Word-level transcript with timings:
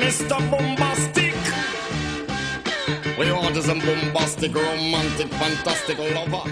Mr. 0.00 0.38
Bombastic. 0.50 1.34
We 3.18 3.30
want 3.32 3.56
is 3.56 3.68
a 3.68 3.74
bombastic, 3.74 4.54
romantic, 4.54 5.28
fantastic 5.28 5.98
lover. 5.98 6.50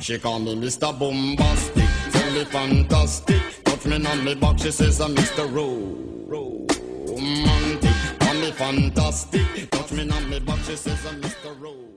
She 0.00 0.18
call 0.18 0.38
me 0.38 0.54
Mr. 0.56 0.98
Bombastic, 0.98 1.88
tell 2.12 2.32
me 2.32 2.44
fantastic. 2.44 3.42
Touch 3.64 3.84
me 3.86 4.06
on 4.06 4.24
me 4.24 4.34
back, 4.34 4.58
she 4.58 4.70
says 4.70 5.00
I'm 5.00 5.14
Mr. 5.14 5.44
Romantic. 6.28 7.90
Call 8.20 8.34
me 8.34 8.50
fantastic, 8.52 9.70
touch 9.70 9.92
me 9.92 10.08
on 10.10 10.30
me 10.30 10.40
back, 10.40 10.58
she 10.64 10.76
says 10.76 11.04
I'm 11.06 11.20
Mr. 11.20 11.60
Romantic. 11.60 11.88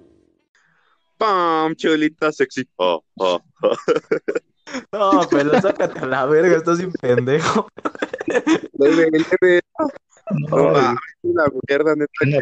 ¡Pam! 1.19 1.75
Cholita 1.75 2.33
sexy. 2.33 2.67
Oh, 2.79 3.03
oh, 3.19 3.41
oh. 3.63 3.75
No, 4.91 5.21
pero 5.29 5.59
sácate 5.61 5.99
a 5.99 6.05
la 6.05 6.25
verga, 6.25 6.57
estás 6.57 6.77
sin 6.77 6.91
pendejo. 6.93 7.67
No, 8.73 8.87
No, 10.49 10.95
una 11.23 11.45
mierda, 11.67 11.95
neta. 11.95 12.41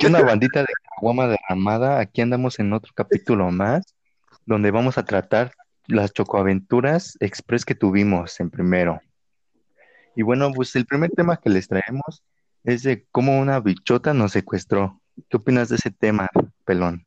¿Qué 0.00 0.06
onda, 0.06 0.22
bandita 0.22 0.60
de 0.60 0.72
caguama 0.96 1.28
derramada? 1.28 2.00
Aquí 2.00 2.20
andamos 2.20 2.58
en 2.58 2.72
otro 2.72 2.92
capítulo 2.94 3.50
más, 3.50 3.94
donde 4.46 4.70
vamos 4.70 4.98
a 4.98 5.04
tratar 5.04 5.52
las 5.86 6.12
chocoaventuras 6.12 7.16
express 7.20 7.64
que 7.64 7.74
tuvimos 7.74 8.40
en 8.40 8.50
primero. 8.50 9.00
Y 10.16 10.22
bueno, 10.22 10.52
pues 10.52 10.74
el 10.76 10.86
primer 10.86 11.10
tema 11.10 11.36
que 11.36 11.50
les 11.50 11.68
traemos 11.68 12.22
es 12.64 12.82
de 12.82 13.06
cómo 13.10 13.38
una 13.38 13.60
bichota 13.60 14.14
nos 14.14 14.32
secuestró. 14.32 15.00
¿Qué 15.28 15.36
opinas 15.36 15.68
de 15.68 15.76
ese 15.76 15.90
tema, 15.90 16.28
pelón? 16.64 17.06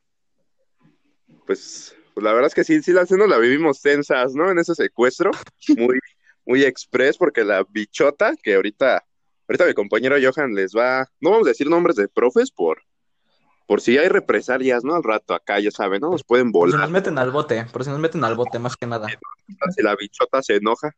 Pues, 1.45 1.95
pues 2.17 2.23
la 2.23 2.34
verdad 2.34 2.48
es 2.48 2.55
que 2.55 2.63
sí, 2.63 2.81
sí, 2.81 2.94
las 2.94 3.12
nos 3.12 3.30
la 3.30 3.38
vivimos 3.38 3.80
tensas, 3.80 4.34
¿no? 4.34 4.49
En 4.49 4.57
ese 4.57 4.73
secuestro, 4.73 5.30
muy, 5.77 5.99
muy 6.48 6.63
express, 6.63 7.16
porque 7.16 7.43
la 7.43 7.63
bichota, 7.70 8.34
que 8.41 8.55
ahorita, 8.55 9.05
ahorita 9.48 9.67
mi 9.67 9.76
compañero 9.76 10.16
Johan 10.20 10.55
les 10.55 10.76
va, 10.76 11.07
no 11.21 11.29
vamos 11.29 11.45
a 11.45 11.51
decir 11.51 11.70
nombres 11.70 11.95
de 11.95 12.07
profes 12.07 12.49
por, 12.49 12.82
por 13.68 13.82
si 13.82 13.99
hay 13.99 14.07
represalias, 14.07 14.84
¿no? 14.84 14.95
Al 14.95 15.04
rato 15.04 15.35
acá, 15.35 15.60
ya 15.60 15.70
saben, 15.70 16.01
¿no? 16.01 16.10
Nos 16.10 16.23
pueden 16.23 16.51
Por 16.51 16.70
si 16.70 16.71
volar. 16.71 16.90
nos 16.90 16.91
meten 16.91 17.20
al 17.20 17.29
bote, 17.29 17.68
por 17.71 17.84
si 17.84 17.91
nos 17.91 17.99
meten 17.99 18.23
al 18.23 18.35
bote, 18.35 18.57
más 18.57 18.76
que 18.76 18.88
nada. 18.88 19.05
Si 19.77 19.84
la 19.84 19.95
bichota 19.95 20.41
se 20.41 20.55
enoja 20.55 20.95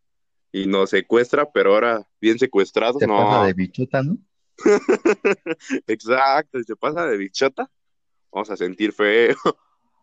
y 0.53 0.67
nos 0.67 0.91
secuestra, 0.91 1.51
pero 1.51 1.73
ahora 1.73 2.07
bien 2.21 2.39
secuestrados, 2.39 2.95
Se 2.97 3.07
no. 3.07 3.17
pasa 3.17 3.45
de 3.47 3.53
bichota, 3.55 4.03
¿no? 4.03 4.17
Exacto, 5.85 6.59
si 6.59 6.63
se 6.63 6.77
pasa 6.77 7.05
de 7.07 7.17
bichota, 7.17 7.69
vamos 8.31 8.49
a 8.51 8.55
sentir 8.55 8.93
feo. 8.93 9.35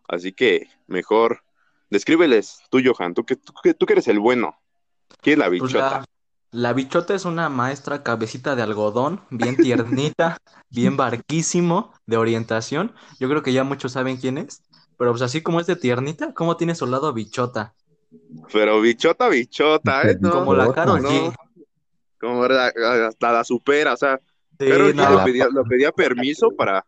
Así 0.07 0.33
que 0.33 0.67
mejor 0.87 1.43
descríbeles 1.89 2.59
tú, 2.69 2.79
Johan, 2.83 3.13
tú 3.13 3.25
que, 3.25 3.35
tú, 3.35 3.53
que- 3.63 3.73
tú 3.73 3.85
que 3.85 3.93
eres 3.93 4.07
el 4.07 4.19
bueno. 4.19 4.59
¿Quién 5.21 5.33
es 5.35 5.39
la 5.39 5.49
Pues 5.49 5.71
bichota? 5.71 5.99
la, 5.99 6.05
la 6.51 6.73
bichota 6.73 7.13
es 7.15 7.25
una 7.25 7.49
maestra 7.49 8.03
cabecita 8.03 8.55
de 8.55 8.61
algodón, 8.63 9.21
bien 9.29 9.57
tiernita, 9.59 10.37
bien 10.69 10.97
barquísimo, 10.97 11.93
de 12.05 12.17
orientación. 12.17 12.93
Yo 13.19 13.29
creo 13.29 13.43
que 13.43 13.53
ya 13.53 13.63
muchos 13.63 13.91
saben 13.93 14.17
quién 14.17 14.37
es, 14.37 14.61
pero 14.97 15.11
pues 15.11 15.21
así 15.21 15.41
como 15.41 15.59
es 15.59 15.67
de 15.67 15.75
tiernita, 15.75 16.33
¿cómo 16.33 16.57
tiene 16.57 16.75
su 16.75 16.85
lado 16.87 17.13
bichota? 17.13 17.73
Pero 18.51 18.81
bichota, 18.81 19.29
bichota, 19.29 20.09
¿eh? 20.09 20.17
No, 20.21 20.31
Como 20.31 20.53
la 20.53 20.73
Karol 20.73 21.01
no. 21.01 21.09
G. 21.09 21.35
Como 22.19 22.47
la- 22.47 22.73
hasta 23.07 23.31
la 23.31 23.43
supera, 23.43 23.93
o 23.93 23.97
sea, 23.97 24.19
Sí, 24.59 24.65
pero 24.65 24.91
no, 24.93 25.17
le 25.17 25.23
pedía, 25.23 25.47
le 25.49 25.63
pedía 25.69 25.91
permiso 25.91 26.51
para 26.51 26.85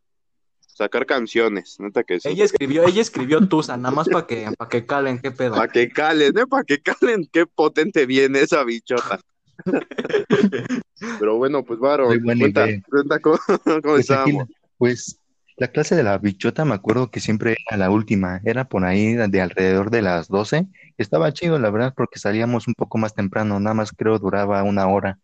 sacar 0.80 1.06
canciones, 1.06 1.76
neta 1.80 2.04
que 2.04 2.22
sí. 2.22 2.30
Ella 2.30 2.46
escribió, 2.46 2.88
ella 2.88 3.02
escribió 3.02 3.46
Tusa, 3.48 3.76
nada 3.76 3.94
más 3.94 4.08
para 4.08 4.26
que, 4.26 4.50
para 4.58 4.70
que 4.70 4.86
calen, 4.86 5.20
qué 5.20 5.32
pedo. 5.32 5.56
Para 5.56 5.68
que 5.68 5.90
calen, 5.90 6.38
¿eh? 6.38 6.48
Para 6.50 6.64
que 6.64 6.82
calen, 6.82 7.28
qué 7.32 7.46
potente 7.46 8.06
viene 8.06 8.40
esa 8.40 8.64
bichota. 8.64 9.20
Pero 11.20 11.36
bueno, 11.36 11.66
pues, 11.66 11.80
Varo, 11.80 12.08
cuenta, 12.24 12.66
cuenta 12.90 13.20
cómo, 13.20 13.38
cómo 13.66 13.82
Pues 13.82 14.10
aquí, 14.10 14.38
pues 14.78 15.20
la 15.58 15.68
clase 15.68 15.98
de 15.98 16.04
la 16.04 16.18
bichota 16.18 16.64
me 16.64 16.76
acuerdo 16.76 17.12
que 17.12 17.20
siempre 17.20 17.58
era 17.68 17.76
la 17.76 17.92
última, 17.92 18.40
era 18.46 18.70
por 18.70 18.86
ahí 18.86 19.16
de 19.16 19.42
alrededor 19.42 19.92
de 19.92 20.02
las 20.02 20.30
12. 20.30 20.66
Estaba 20.98 21.34
chido, 21.34 21.60
la 21.60 21.70
verdad, 21.72 21.94
porque 21.94 22.20
salíamos 22.20 22.70
un 22.70 22.74
poco 22.74 22.98
más 22.98 23.14
temprano, 23.14 23.60
nada 23.60 23.74
más 23.74 23.92
creo 23.92 24.18
duraba 24.18 24.64
una 24.64 24.88
hora. 24.88 25.20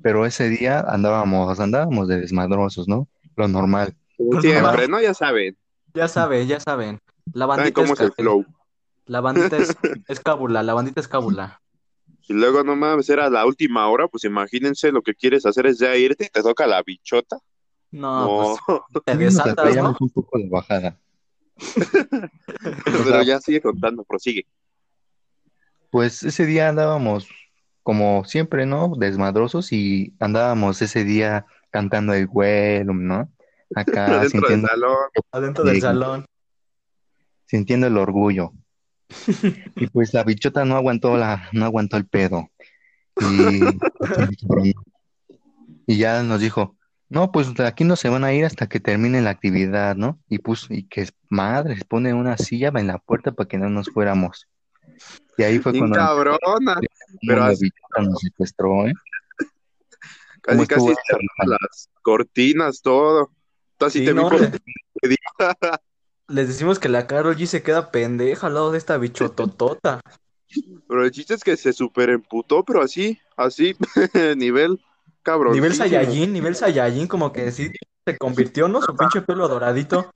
Pero 0.00 0.24
ese 0.24 0.48
día 0.48 0.80
andábamos, 0.80 1.60
andábamos 1.60 2.08
de 2.08 2.20
desmadrosos, 2.20 2.88
¿no? 2.88 3.06
Lo 3.36 3.48
normal. 3.48 3.94
Como 4.30 4.40
siempre, 4.40 4.88
¿no? 4.88 5.00
Ya 5.00 5.14
saben, 5.14 5.56
Ya 5.94 6.08
saben, 6.08 6.46
ya 6.48 6.60
saben. 6.60 6.98
La 7.32 7.46
saben 7.46 7.48
bandita 7.48 7.80
cómo 7.80 7.94
es, 7.94 8.00
es 8.00 8.06
el 8.06 8.12
flow. 8.12 8.46
la 9.06 9.20
bandita 9.20 9.56
es, 9.56 9.76
es 10.08 10.20
cábula, 10.20 10.62
la 10.62 10.74
bandita 10.74 11.00
es 11.00 11.08
cábula. 11.08 11.60
Y 12.28 12.34
luego, 12.34 12.62
no 12.62 12.76
mames, 12.76 13.08
era 13.10 13.28
la 13.28 13.44
última 13.46 13.88
hora, 13.88 14.06
pues 14.08 14.24
imagínense, 14.24 14.92
lo 14.92 15.02
que 15.02 15.14
quieres 15.14 15.44
hacer 15.44 15.66
es 15.66 15.78
ya 15.78 15.94
irte 15.96 16.26
y 16.26 16.28
te 16.28 16.42
toca 16.42 16.66
la 16.66 16.82
bichota. 16.82 17.38
No, 17.90 18.56
No, 18.56 18.56
pues 18.92 19.04
te 19.04 19.16
desatas, 19.16 19.76
¿no? 19.76 19.96
un 19.98 20.10
poco 20.10 20.38
de 20.38 20.48
bajada. 20.48 20.98
pero 22.84 23.22
ya 23.22 23.40
sigue 23.40 23.60
contando, 23.60 24.04
prosigue. 24.04 24.46
Pues 25.90 26.22
ese 26.22 26.46
día 26.46 26.68
andábamos 26.68 27.28
como 27.82 28.24
siempre, 28.24 28.64
¿no? 28.66 28.94
Desmadrosos 28.96 29.72
y 29.72 30.14
andábamos 30.20 30.80
ese 30.80 31.04
día 31.04 31.44
cantando 31.70 32.14
el 32.14 32.26
vuelo, 32.26 32.94
¿no? 32.94 33.28
Acá 33.74 34.06
Dentro 34.20 34.20
del 34.20 34.30
sintiendo, 34.30 34.68
salón. 34.68 34.96
Adentro 35.32 35.64
del 35.64 35.80
salón. 35.80 36.26
sintiendo 37.46 37.86
el 37.86 37.96
orgullo. 37.96 38.52
Y 39.76 39.86
pues 39.88 40.14
la 40.14 40.24
bichota 40.24 40.64
no 40.64 40.76
aguantó 40.76 41.16
la, 41.16 41.48
no 41.52 41.64
aguantó 41.64 41.96
el 41.96 42.06
pedo. 42.06 42.48
Y, 43.20 43.60
y 45.86 45.98
ya 45.98 46.22
nos 46.22 46.40
dijo, 46.40 46.76
no, 47.08 47.30
pues 47.30 47.52
de 47.54 47.66
aquí 47.66 47.84
no 47.84 47.96
se 47.96 48.08
van 48.08 48.24
a 48.24 48.32
ir 48.32 48.44
hasta 48.46 48.68
que 48.68 48.80
termine 48.80 49.20
la 49.20 49.30
actividad, 49.30 49.96
¿no? 49.96 50.18
Y 50.28 50.38
pues, 50.38 50.66
y 50.70 50.84
que 50.84 51.08
madre, 51.28 51.76
pone 51.86 52.14
una 52.14 52.38
silla 52.38 52.72
en 52.74 52.86
la 52.86 52.98
puerta 52.98 53.32
para 53.32 53.48
que 53.48 53.58
no 53.58 53.68
nos 53.68 53.90
fuéramos. 53.90 54.48
Y 55.36 55.42
ahí 55.42 55.58
fue 55.58 55.72
Bien 55.72 55.88
cuando 55.90 55.98
cabrona. 55.98 56.80
pero 57.26 57.40
la 57.40 57.46
así- 57.48 57.64
bichota 57.64 58.02
nos 58.02 58.18
secuestró, 58.20 58.86
¿eh? 58.86 58.92
Casi, 60.40 60.56
¿Cómo 60.56 60.62
estuvo 60.62 60.86
casi 60.88 60.98
cerrando 61.06 61.58
las 61.60 61.88
cortinas, 62.02 62.80
todo. 62.82 63.30
Tú 63.82 63.86
así 63.86 63.98
Sí, 63.98 64.04
te 64.04 64.12
vi 64.12 64.22
no, 64.22 64.28
por- 64.28 64.40
le- 64.40 64.52
Les 66.28 66.46
decimos 66.48 66.78
que 66.78 66.88
la 66.88 67.06
Karol 67.08 67.36
G 67.36 67.46
se 67.46 67.62
queda 67.64 67.90
pendeja 67.90 68.46
al 68.46 68.54
lado 68.54 68.70
de 68.70 68.78
esta 68.78 68.96
bichototota. 68.96 70.00
Pero 70.88 71.04
el 71.04 71.10
chiste 71.10 71.34
es 71.34 71.42
que 71.42 71.56
se 71.56 71.72
super 71.72 72.10
emputó, 72.10 72.64
pero 72.64 72.80
así, 72.80 73.18
así, 73.36 73.74
nivel 74.36 74.80
cabrón. 75.22 75.54
Nivel 75.54 75.74
Saiyajin, 75.74 76.32
nivel 76.32 76.54
Saiyajin, 76.54 77.08
como 77.08 77.32
que 77.32 77.50
sí 77.50 77.70
se 78.06 78.18
convirtió, 78.18 78.68
¿no? 78.68 78.80
Su 78.82 78.94
pinche 78.96 79.20
pelo 79.22 79.48
doradito. 79.48 80.12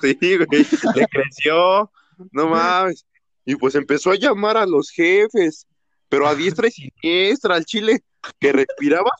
Sí, 0.00 0.16
güey, 0.20 0.66
le 0.94 1.06
creció, 1.08 1.90
no 2.32 2.48
mames. 2.48 3.04
Y 3.44 3.54
pues 3.56 3.74
empezó 3.74 4.12
a 4.12 4.16
llamar 4.16 4.56
a 4.56 4.64
los 4.66 4.90
jefes, 4.90 5.66
pero 6.08 6.26
a 6.26 6.34
diestra 6.34 6.68
y 6.68 6.70
siniestra, 6.70 7.56
al 7.56 7.64
chile, 7.66 8.02
que 8.40 8.52
respiraba, 8.52 9.10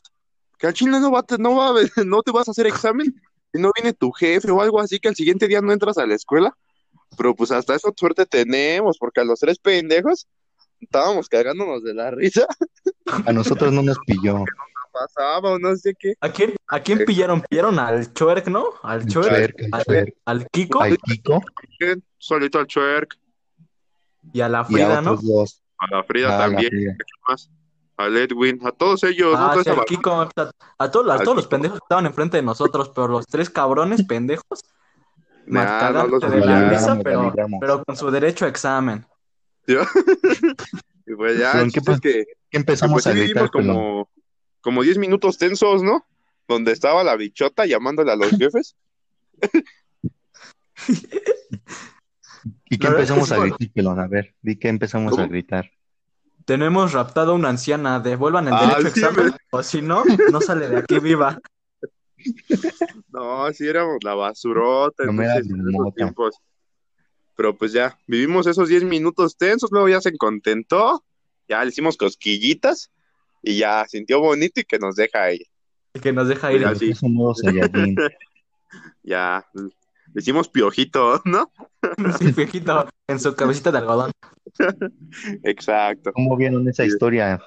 que 0.57 0.67
al 0.67 0.73
chile 0.73 0.99
no 0.99 1.11
va, 1.11 1.23
no 1.37 1.55
va, 1.55 1.73
no 2.05 2.23
te 2.23 2.31
vas 2.31 2.47
a 2.47 2.51
hacer 2.51 2.65
examen, 2.67 3.21
no 3.59 3.71
viene 3.75 3.93
tu 3.93 4.11
jefe 4.11 4.51
o 4.51 4.61
algo 4.61 4.79
así, 4.79 4.99
que 4.99 5.07
al 5.07 5.15
siguiente 5.15 5.47
día 5.47 5.61
no 5.61 5.71
entras 5.73 5.97
a 5.97 6.05
la 6.05 6.15
escuela. 6.15 6.55
Pero 7.17 7.35
pues 7.35 7.51
hasta 7.51 7.75
eso 7.75 7.93
suerte 7.95 8.25
tenemos, 8.25 8.97
porque 8.97 9.21
a 9.21 9.23
los 9.23 9.39
tres 9.39 9.59
pendejos 9.59 10.27
estábamos 10.81 11.29
cagándonos 11.29 11.83
de 11.83 11.93
la 11.93 12.11
risa, 12.11 12.45
A 13.25 13.31
nosotros 13.31 13.71
no 13.71 13.81
nos 13.81 13.97
pilló. 14.05 14.43
pasaba 14.95 15.51
o 15.51 15.59
no 15.59 15.75
sé 15.75 15.93
qué. 15.97 16.13
¿A 16.21 16.29
quién, 16.29 16.55
a 16.67 16.79
quién 16.79 16.99
pillaron? 17.05 17.41
Pillaron 17.41 17.77
al 17.79 18.13
Chuerk, 18.13 18.47
¿no? 18.47 18.65
Al 18.81 19.05
Chuerk, 19.05 19.67
al, 19.71 19.83
Chuerk. 19.83 20.15
al 20.25 20.47
Kiko 20.49 20.81
Al 20.81 20.97
Kiko. 20.97 21.41
Solito 22.17 22.59
al 22.59 22.67
Chuerk, 22.67 23.17
y 24.33 24.41
a 24.41 24.49
la 24.49 24.59
y 24.59 24.61
a 24.61 24.65
Frida, 24.65 25.01
¿no? 25.01 25.11
otros 25.11 25.27
dos. 25.27 25.61
a 25.77 25.95
la 25.95 26.03
Frida 26.03 26.27
Ah, 26.27 26.31
la 26.31 26.45
también, 26.45 26.69
Frida. 26.69 26.97
Al 27.97 28.17
Edwin, 28.17 28.59
a 28.65 28.71
todos 28.71 29.03
ellos, 29.03 29.39
¿no? 29.39 29.45
Ah, 29.47 29.53
Toda 29.53 29.75
sí, 29.75 29.81
Kiko, 29.87 30.11
a, 30.11 30.29
a 30.77 30.91
todos, 30.91 31.09
a 31.09 31.23
todos 31.23 31.37
los 31.37 31.47
pendejos 31.47 31.79
que 31.79 31.85
estaban 31.85 32.05
enfrente 32.05 32.37
de 32.37 32.43
nosotros, 32.43 32.91
pero 32.93 33.07
los 33.07 33.25
tres 33.25 33.49
cabrones 33.49 34.03
pendejos, 34.05 34.63
Nah, 35.47 35.91
no 35.91 36.07
los 36.07 36.21
de 36.21 36.39
la 36.39 36.69
risa, 36.69 36.97
pero, 37.03 37.31
pues, 37.31 37.47
pero 37.59 37.83
con 37.85 37.95
su 37.95 38.09
derecho 38.09 38.45
a 38.45 38.47
examen. 38.49 39.05
Y 41.07 41.13
pues 41.13 41.37
ya, 41.37 41.61
¿en 41.61 41.69
qué 41.69 41.81
chiste 41.81 41.91
es 41.91 41.97
pas- 41.97 42.01
que, 42.01 42.11
¿Qué 42.25 42.25
que, 42.49 42.57
empezamos 42.57 42.93
pues 43.03 43.05
a 43.05 43.11
gritar, 43.11 43.51
como, 43.51 44.09
como 44.59 44.81
10 44.81 44.97
minutos 44.97 45.37
tensos, 45.37 45.83
¿no? 45.83 46.03
Donde 46.47 46.71
estaba 46.71 47.03
la 47.03 47.15
bichota 47.15 47.67
llamándole 47.67 48.11
a 48.11 48.15
los 48.15 48.31
jefes. 48.39 48.75
¿Y 52.69 52.77
qué 52.77 52.77
es 52.77 52.79
que 52.79 52.87
empezamos 52.87 53.29
sí, 53.29 53.35
a 53.35 53.37
gritar, 53.37 53.71
pelón? 53.71 53.99
A 53.99 54.07
ver, 54.07 54.33
di 54.41 54.55
que 54.55 54.67
empezamos 54.67 55.13
a 55.13 55.17
¿Cómo? 55.17 55.27
gritar. 55.27 55.69
Tenemos 56.45 56.93
raptado 56.93 57.31
a 57.31 57.35
una 57.35 57.49
anciana, 57.49 57.99
devuelvan 57.99 58.47
el 58.47 58.53
Ah, 58.53 58.77
derecho 58.77 58.81
sí, 58.95 58.99
examen, 58.99 59.25
me- 59.31 59.37
o 59.49 59.63
si 59.63 59.81
no, 59.81 60.03
no 60.29 60.41
sale 60.41 60.67
de 60.69 60.77
aquí 60.77 60.99
viva. 60.99 61.39
No, 63.09 63.51
sí 63.53 63.67
éramos 63.67 63.97
la 64.03 64.13
basurota, 64.13 65.05
No 65.05 65.11
entonces, 65.11 65.49
en 65.49 65.69
esos 65.69 65.93
tiempos. 65.95 66.35
Pero 67.35 67.55
pues 67.57 67.71
ya, 67.71 67.97
vivimos 68.07 68.47
esos 68.47 68.67
10 68.69 68.83
minutos 68.83 69.37
tensos, 69.37 69.69
luego 69.71 69.89
ya 69.89 70.01
se 70.01 70.17
contentó, 70.17 71.03
ya 71.47 71.63
le 71.63 71.69
hicimos 71.69 71.97
cosquillitas, 71.97 72.91
y 73.41 73.57
ya 73.59 73.85
sintió 73.87 74.19
bonito 74.19 74.59
y 74.59 74.63
que 74.63 74.79
nos 74.79 74.95
deja 74.95 75.23
ahí. 75.23 75.39
El 75.93 76.01
que 76.01 76.11
nos 76.13 76.27
deja 76.27 76.51
ir. 76.51 76.63
Pues 76.63 76.75
así. 76.77 76.93
Ya, 79.03 79.45
le 80.15 80.21
hicimos 80.21 80.47
piojito, 80.49 81.21
¿no? 81.25 81.51
Sí, 82.17 82.31
viejito, 82.31 82.87
en 83.07 83.19
su 83.19 83.35
cabecita 83.35 83.71
de 83.71 83.77
algodón. 83.79 84.11
Exacto. 85.43 86.11
¿Cómo 86.13 86.35
vieron 86.37 86.67
esa 86.67 86.85
historia, 86.85 87.39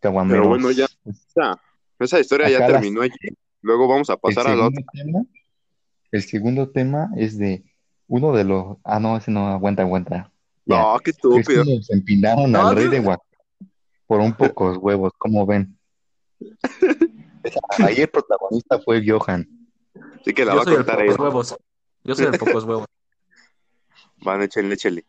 caguameros? 0.00 0.40
Pero 0.42 0.48
bueno, 0.48 0.70
ya, 0.72 0.86
esa, 1.06 1.58
esa 1.98 2.20
historia 2.20 2.50
ya 2.50 2.58
las- 2.60 2.72
terminó 2.72 3.02
allí. 3.02 3.14
Luego 3.62 3.88
vamos 3.88 4.10
a 4.10 4.16
pasar 4.16 4.46
a 4.48 4.54
la 4.56 4.66
otra. 4.66 4.82
segundo 4.92 4.92
tema, 4.92 5.24
el 6.12 6.22
segundo 6.22 6.68
tema 6.70 7.10
es 7.16 7.38
de 7.38 7.64
uno 8.06 8.32
de 8.32 8.44
los... 8.44 8.76
Ah, 8.84 9.00
no, 9.00 9.16
ese 9.16 9.30
no, 9.30 9.48
aguanta, 9.48 9.82
aguanta. 9.82 10.30
Ya. 10.66 10.78
No, 10.82 10.98
qué 11.00 11.10
Es 11.10 11.16
que 11.16 11.28
estúpido. 11.28 11.64
nos 11.64 11.90
empinaron 11.90 12.52
No, 12.52 12.68
al 12.68 12.76
rey 12.76 12.84
no. 12.86 12.90
de 12.92 13.16
por 14.06 14.20
un 14.20 14.32
pocos 14.32 14.78
huevos, 14.78 15.12
¿cómo 15.18 15.44
ven? 15.46 15.76
Ahí 17.78 17.96
el 17.96 18.08
protagonista 18.08 18.78
fue 18.80 19.02
Johan. 19.06 19.46
Así 20.20 20.32
que 20.32 20.44
la 20.44 20.52
Yo 20.52 20.56
va 20.56 20.62
a 20.62 20.64
soy 20.64 20.72
el 20.74 20.78
contar 20.78 21.00
él. 21.00 21.06
pocos 21.08 21.24
huevos. 21.24 21.56
Yo 22.08 22.14
soy 22.14 22.24
el 22.24 22.32
pocos 22.38 22.64
huevos. 22.64 22.86
Van, 24.22 24.40
échenle, 24.40 24.74
échenle. 24.74 25.04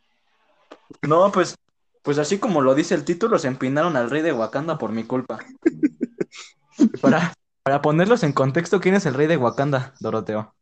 No, 1.07 1.31
pues, 1.31 1.55
pues 2.03 2.17
así 2.17 2.39
como 2.39 2.61
lo 2.61 2.75
dice 2.75 2.93
el 2.93 3.05
título, 3.05 3.39
se 3.39 3.47
empinaron 3.47 3.95
al 3.95 4.09
rey 4.09 4.21
de 4.21 4.33
Wakanda 4.33 4.77
por 4.77 4.91
mi 4.91 5.05
culpa. 5.05 5.39
Para, 7.01 7.33
para 7.63 7.81
ponerlos 7.81 8.23
en 8.23 8.31
contexto, 8.31 8.79
¿quién 8.79 8.95
es 8.95 9.05
el 9.05 9.13
rey 9.13 9.27
de 9.27 9.35
Wakanda, 9.35 9.93
Doroteo? 9.99 10.53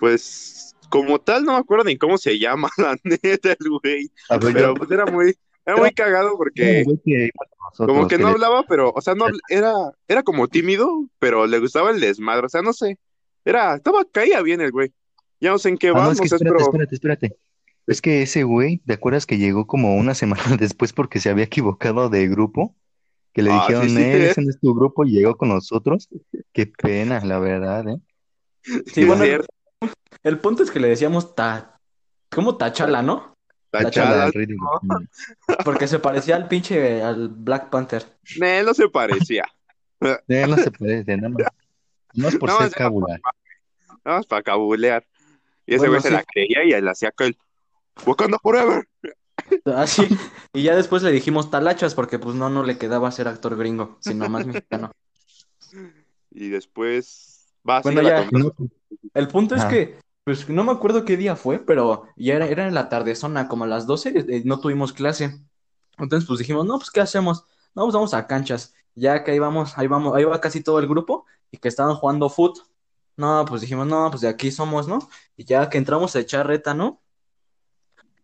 Pues, 0.00 0.74
como 0.88 1.20
tal, 1.20 1.44
no 1.44 1.52
me 1.52 1.58
acuerdo 1.58 1.84
ni 1.84 1.96
cómo 1.96 2.18
se 2.18 2.38
llama, 2.38 2.68
la 2.76 2.96
neta, 3.04 3.52
el 3.52 3.70
güey. 3.80 4.10
Ver, 4.28 4.40
Pero 4.40 4.60
yo- 4.60 4.74
pues 4.74 4.90
era 4.90 5.06
muy, 5.06 5.36
era 5.64 5.76
muy 5.76 5.92
cagado 5.92 6.36
porque 6.36 6.84
como 7.76 8.08
que 8.08 8.18
no 8.18 8.28
hablaba, 8.28 8.64
pero, 8.64 8.92
o 8.92 9.00
sea, 9.00 9.14
no 9.14 9.26
era, 9.48 9.72
era 10.08 10.22
como 10.24 10.48
tímido, 10.48 11.06
pero 11.20 11.46
le 11.46 11.60
gustaba 11.60 11.90
el 11.90 12.00
desmadre, 12.00 12.46
o 12.46 12.48
sea, 12.48 12.62
no 12.62 12.72
sé. 12.72 12.98
Era, 13.44 13.74
estaba, 13.76 14.04
caía 14.10 14.40
bien 14.42 14.60
el 14.60 14.70
güey. 14.70 14.92
Ya 15.40 15.50
no 15.50 15.58
sé 15.58 15.70
en 15.70 15.78
qué 15.78 15.88
Ah, 15.88 15.92
no, 15.92 15.98
vamos, 15.98 16.14
es 16.14 16.20
que 16.20 16.26
es, 16.26 16.32
espérate, 16.32 16.54
pero 16.56 16.64
espérate, 16.70 16.94
espérate. 16.94 17.36
Es 17.86 18.00
que 18.00 18.22
ese 18.22 18.44
güey, 18.44 18.78
¿te 18.78 18.92
acuerdas 18.92 19.26
que 19.26 19.38
llegó 19.38 19.66
como 19.66 19.96
una 19.96 20.14
semana 20.14 20.56
después 20.58 20.92
porque 20.92 21.20
se 21.20 21.30
había 21.30 21.44
equivocado 21.44 22.08
de 22.08 22.28
grupo? 22.28 22.74
Que 23.32 23.42
le 23.42 23.50
Ah, 23.50 23.60
dijeron, 23.66 23.88
sí, 23.88 23.96
sí, 23.96 24.02
"Eh, 24.02 24.12
sí. 24.18 24.22
ese 24.30 24.42
no 24.42 24.50
es 24.50 24.60
tu 24.60 24.74
grupo, 24.74 25.04
y 25.04 25.12
llegó 25.12 25.36
con 25.36 25.48
nosotros. 25.48 26.08
Qué 26.52 26.66
pena, 26.66 27.24
la 27.24 27.38
verdad, 27.38 27.88
¿eh? 27.88 27.98
Sí, 28.92 29.04
bueno, 29.04 29.24
el 30.22 30.38
punto 30.38 30.62
es 30.62 30.70
que 30.70 30.78
le 30.80 30.88
decíamos 30.88 31.34
ta... 31.34 31.80
¿Cómo 32.30 32.56
Tachala, 32.56 33.02
no? 33.02 33.34
la 33.72 33.82
la 33.82 33.90
chala, 33.90 34.10
Chala, 34.10 34.26
el 34.26 34.32
rey 34.34 34.46
de 34.46 34.54
Wakanda. 34.54 35.10
Porque 35.64 35.88
se 35.88 35.98
parecía 35.98 36.36
al 36.36 36.46
pinche, 36.46 37.02
al 37.02 37.28
Black 37.28 37.70
Panther. 37.70 38.04
ne, 38.38 38.62
no 38.62 38.74
se 38.74 38.88
parecía. 38.88 39.44
Eh, 40.28 40.46
no 40.46 40.56
se 40.56 40.70
parece, 40.70 41.16
nada 41.16 41.28
más. 41.30 41.46
No 42.14 42.28
es 42.28 42.36
por 42.36 42.48
No, 42.50 42.58
ser 42.58 42.66
es- 42.68 42.74
cábula. 42.74 43.20
Nada 44.04 44.18
más 44.18 44.26
para 44.26 44.42
cabulear. 44.42 45.06
Y 45.66 45.74
ese 45.74 45.78
Bueno, 45.86 45.92
güey 45.92 46.02
se 46.02 46.08
sí. 46.08 46.14
la 46.14 46.24
creía 46.24 46.64
y 46.64 46.72
él 46.72 46.88
hacía 46.88 47.10
aquel 47.10 47.36
Wakanda 48.04 48.38
Forever. 48.38 48.88
Así. 49.76 50.08
Y 50.52 50.62
ya 50.64 50.74
después 50.74 51.02
le 51.02 51.12
dijimos 51.12 51.50
talachas 51.50 51.94
porque 51.94 52.18
pues 52.18 52.34
no, 52.34 52.50
no 52.50 52.62
le 52.64 52.78
quedaba 52.78 53.10
ser 53.12 53.28
actor 53.28 53.56
gringo, 53.56 53.96
sino 54.00 54.28
más 54.28 54.44
mexicano. 54.46 54.90
Y 56.30 56.48
después 56.48 57.46
va 57.68 57.78
a 57.78 57.82
Bueno, 57.82 58.02
ya. 58.02 58.28
El 59.14 59.28
punto 59.28 59.54
es 59.54 59.64
que, 59.66 59.98
pues 60.24 60.48
no 60.48 60.64
me 60.64 60.72
acuerdo 60.72 61.04
qué 61.04 61.16
día 61.16 61.36
fue, 61.36 61.58
pero 61.58 62.08
ya 62.16 62.34
era, 62.34 62.46
era 62.46 62.66
en 62.66 62.74
la 62.74 62.88
tardezona, 62.88 63.48
como 63.48 63.64
a 63.64 63.66
las 63.68 63.86
12, 63.86 64.12
eh, 64.16 64.42
no 64.44 64.60
tuvimos 64.60 64.92
clase. 64.92 65.38
Entonces, 65.98 66.26
pues 66.26 66.38
dijimos, 66.38 66.66
no, 66.66 66.78
pues 66.78 66.90
¿qué 66.90 67.00
hacemos? 67.00 67.44
No, 67.74 67.82
pues 67.84 67.94
vamos 67.94 68.14
a 68.14 68.26
canchas. 68.26 68.74
Ya 68.94 69.24
que 69.24 69.32
ahí 69.32 69.38
vamos, 69.38 69.76
ahí 69.78 69.86
vamos, 69.86 70.14
ahí 70.14 70.24
va 70.24 70.40
casi 70.40 70.62
todo 70.62 70.78
el 70.78 70.86
grupo 70.86 71.26
y 71.50 71.58
que 71.58 71.68
estaban 71.68 71.94
jugando 71.94 72.28
foot. 72.28 72.58
No, 73.16 73.44
pues 73.46 73.60
dijimos, 73.60 73.86
no, 73.86 74.10
pues 74.10 74.22
de 74.22 74.28
aquí 74.28 74.50
somos, 74.50 74.88
¿no? 74.88 75.08
Y 75.36 75.44
ya 75.44 75.68
que 75.68 75.78
entramos 75.78 76.16
a 76.16 76.20
echar 76.20 76.46
reta, 76.46 76.74
¿no? 76.74 77.00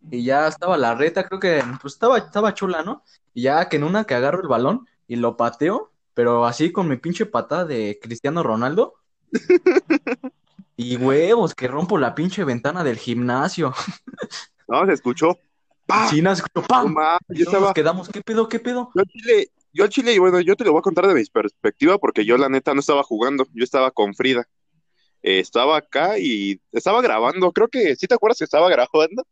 Y 0.09 0.23
ya 0.23 0.47
estaba 0.47 0.77
la 0.77 0.95
reta, 0.95 1.25
creo 1.25 1.39
que, 1.39 1.63
pues 1.81 1.93
estaba, 1.93 2.17
estaba 2.17 2.53
chula, 2.53 2.83
¿no? 2.83 3.03
Y 3.33 3.43
ya 3.43 3.69
que 3.69 3.77
en 3.77 3.83
una 3.83 4.05
que 4.05 4.15
agarro 4.15 4.41
el 4.41 4.47
balón 4.47 4.87
y 5.07 5.15
lo 5.17 5.37
pateo, 5.37 5.91
pero 6.13 6.45
así 6.45 6.71
con 6.71 6.87
mi 6.87 6.97
pinche 6.97 7.25
patada 7.25 7.65
de 7.65 7.99
Cristiano 8.01 8.43
Ronaldo. 8.43 8.95
Y 10.81 10.95
huevos, 10.95 11.55
que 11.55 11.67
rompo 11.67 11.97
la 11.97 12.15
pinche 12.15 12.45
ventana 12.45 12.85
del 12.85 12.97
gimnasio. 12.97 13.73
No, 14.65 14.85
se 14.85 14.93
escuchó. 14.93 15.37
China 16.09 16.31
escuchó 16.31 16.61
No 16.61 16.67
¡pam! 16.67 16.95
Y 17.27 17.39
yo 17.39 17.45
todos 17.45 17.61
nos 17.61 17.73
quedamos, 17.73 18.07
¿qué 18.07 18.21
pedo, 18.21 18.47
qué 18.47 18.59
pedo? 18.61 18.89
yo 18.95 19.01
al 19.01 19.07
Chile, 19.07 19.51
yo 19.73 19.83
al 19.83 19.89
Chile, 19.89 20.13
y 20.13 20.17
bueno, 20.19 20.39
yo 20.41 20.55
te 20.55 20.63
lo 20.65 20.71
voy 20.71 20.79
a 20.79 20.83
contar 20.83 21.07
de 21.07 21.13
mi 21.13 21.23
perspectiva 21.25 21.97
porque 21.97 22.25
yo 22.25 22.37
la 22.37 22.49
neta 22.49 22.73
no 22.73 22.79
estaba 22.79 23.03
jugando, 23.03 23.45
yo 23.53 23.63
estaba 23.63 23.91
con 23.91 24.13
Frida. 24.15 24.47
Eh, 25.21 25.39
estaba 25.39 25.77
acá 25.77 26.17
y 26.17 26.61
estaba 26.71 27.01
grabando, 27.01 27.51
creo 27.51 27.67
que, 27.67 27.95
¿sí 27.95 28.07
te 28.07 28.15
acuerdas 28.15 28.37
que 28.37 28.45
estaba 28.45 28.69
grabando? 28.69 29.25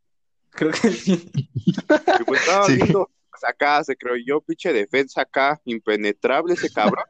Creo 0.52 0.72
que 0.72 0.92
sí. 0.92 1.32
Y 1.66 2.24
pues 2.26 2.42
estaba 2.42 2.66
Sí. 2.66 2.76
viendo, 2.76 3.10
pues 3.32 3.44
acá 3.46 3.84
se 3.84 3.96
creo 3.96 4.16
yo, 4.26 4.42
pinche 4.42 4.74
defensa 4.74 5.22
acá, 5.22 5.62
impenetrable 5.66 6.56
ese 6.56 6.70
cabrón. 6.70 7.06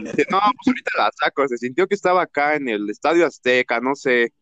Y 0.00 0.04
dice, 0.04 0.26
no, 0.30 0.38
pues 0.40 0.66
ahorita 0.66 0.90
la 0.96 1.10
saco, 1.22 1.46
se 1.46 1.58
sintió 1.58 1.86
que 1.86 1.94
estaba 1.94 2.22
acá 2.22 2.56
en 2.56 2.68
el 2.68 2.88
Estadio 2.90 3.26
Azteca, 3.26 3.80
no 3.80 3.94
sé. 3.94 4.32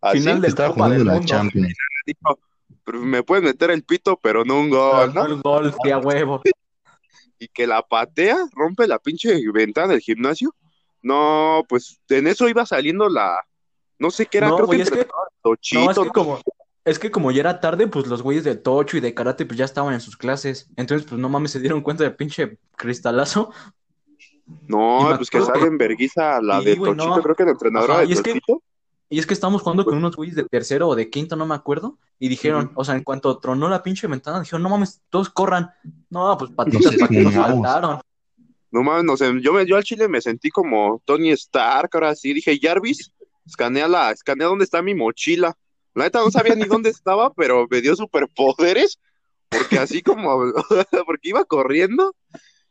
Así, 0.00 0.18
Final 0.20 0.42
de 0.42 0.48
Estaba 0.48 0.68
Copa 0.68 0.84
jugando 0.84 1.04
la 1.04 1.12
Mundo. 1.14 1.26
Champions. 1.26 1.74
dijo, 2.06 2.38
"Pero 2.84 3.00
me 3.00 3.22
puedes 3.24 3.42
meter 3.44 3.70
el 3.72 3.82
pito, 3.82 4.16
pero 4.22 4.44
no 4.44 4.60
un 4.60 4.70
gol, 4.70 5.12
¿no? 5.14 5.26
El 5.26 5.40
gol, 5.42 5.74
sí, 5.82 5.90
a 5.90 5.98
huevo. 5.98 6.42
Y 7.38 7.48
que 7.48 7.66
la 7.66 7.82
patea, 7.82 8.36
rompe 8.52 8.86
la 8.86 8.98
pinche 8.98 9.38
ventana 9.52 9.88
del 9.88 10.00
gimnasio. 10.00 10.54
No, 11.02 11.64
pues 11.68 12.00
en 12.08 12.26
eso 12.26 12.48
iba 12.48 12.66
saliendo 12.66 13.08
la, 13.08 13.38
no 13.98 14.10
sé 14.10 14.26
qué 14.26 14.38
era, 14.38 14.48
No, 14.48 14.56
creo 14.56 14.66
güey, 14.66 14.78
que 14.78 14.82
es 14.84 14.90
que, 14.90 14.98
no, 14.98 15.06
Tochito, 15.42 15.90
es 15.90 15.98
que 15.98 16.08
como, 16.10 16.40
es 16.84 16.98
que 16.98 17.10
como 17.10 17.30
ya 17.30 17.40
era 17.40 17.60
tarde, 17.60 17.86
pues 17.86 18.06
los 18.06 18.22
güeyes 18.22 18.44
de 18.44 18.56
Tocho 18.56 18.96
y 18.96 19.00
de 19.00 19.14
Karate 19.14 19.46
pues 19.46 19.58
ya 19.58 19.64
estaban 19.64 19.94
en 19.94 20.00
sus 20.00 20.16
clases. 20.16 20.68
Entonces, 20.76 21.06
pues 21.08 21.20
no 21.20 21.28
mames, 21.28 21.50
se 21.52 21.60
dieron 21.60 21.80
cuenta 21.82 22.02
del 22.04 22.16
pinche 22.16 22.58
cristalazo. 22.76 23.50
no, 24.68 25.12
pues 25.16 25.30
que 25.30 25.40
sale 25.42 25.66
en 25.66 25.78
verguiza 25.78 26.40
la 26.40 26.60
de 26.60 26.74
güey, 26.76 26.92
Tochito, 26.96 27.16
no. 27.16 27.22
creo 27.22 27.34
que 27.34 27.44
la 27.44 27.50
entrenadora 27.52 27.94
Ajá, 27.94 28.02
de 28.02 28.08
y 28.08 28.12
es 28.12 28.22
que- 28.22 28.32
Tochito. 28.34 28.62
Y 29.08 29.18
es 29.20 29.26
que 29.26 29.34
estábamos 29.34 29.62
jugando 29.62 29.84
con 29.84 29.96
unos 29.96 30.16
güeyes 30.16 30.34
de 30.34 30.44
tercero 30.44 30.88
o 30.88 30.96
de 30.96 31.08
quinto, 31.10 31.36
no 31.36 31.46
me 31.46 31.54
acuerdo. 31.54 31.98
Y 32.18 32.28
dijeron, 32.28 32.72
o 32.74 32.84
sea, 32.84 32.96
en 32.96 33.04
cuanto 33.04 33.38
tronó 33.38 33.68
la 33.68 33.82
pinche 33.82 34.08
ventana, 34.08 34.40
dijeron, 34.40 34.62
no 34.62 34.68
mames, 34.68 35.00
todos 35.10 35.30
corran. 35.30 35.70
No, 36.10 36.36
pues 36.36 36.50
patitas 36.50 36.96
para 36.96 37.08
que 37.08 37.20
nos 37.20 37.34
faltaron. 37.34 38.00
No 38.72 38.82
mames, 38.82 39.04
no 39.04 39.16
sé, 39.16 39.30
yo, 39.40 39.52
me, 39.52 39.64
yo 39.64 39.76
al 39.76 39.84
chile 39.84 40.08
me 40.08 40.20
sentí 40.20 40.50
como 40.50 41.00
Tony 41.04 41.30
Stark, 41.30 41.90
ahora 41.92 42.14
sí, 42.16 42.32
dije, 42.32 42.58
Jarvis, 42.60 43.12
escanea 43.46 43.86
la, 43.86 44.10
escanea 44.10 44.48
dónde 44.48 44.64
está 44.64 44.82
mi 44.82 44.94
mochila. 44.94 45.56
La 45.94 46.04
neta 46.04 46.18
no 46.18 46.30
sabía 46.30 46.54
ni 46.54 46.64
dónde 46.64 46.90
estaba, 46.90 47.32
pero 47.36 47.66
me 47.70 47.80
dio 47.80 47.94
superpoderes, 47.94 48.98
porque 49.48 49.78
así 49.78 50.02
como, 50.02 50.52
porque 51.06 51.28
iba 51.28 51.44
corriendo 51.44 52.14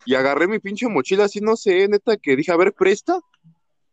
y 0.05 0.15
agarré 0.15 0.47
mi 0.47 0.59
pinche 0.59 0.87
mochila 0.87 1.25
así, 1.25 1.39
no 1.39 1.55
sé, 1.55 1.87
neta, 1.87 2.17
que 2.17 2.35
dije, 2.35 2.51
a 2.51 2.57
ver, 2.57 2.73
presta. 2.73 3.19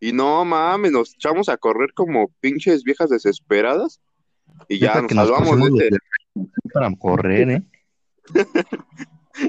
Y 0.02 0.12
no 0.12 0.44
mames, 0.44 0.90
nos 0.90 1.14
echamos 1.14 1.48
a 1.48 1.56
correr 1.56 1.92
como 1.94 2.28
pinches 2.40 2.82
viejas 2.82 3.08
desesperadas. 3.08 4.00
Y 4.68 4.80
ya 4.80 4.94
nos 4.96 5.06
que 5.06 5.14
nos 5.14 5.28
salvamos 5.28 5.48
pusimos 5.50 5.78
de 5.78 5.90
de- 5.90 5.98
para 6.74 6.90
correr, 6.96 7.50
¿eh? 7.50 7.62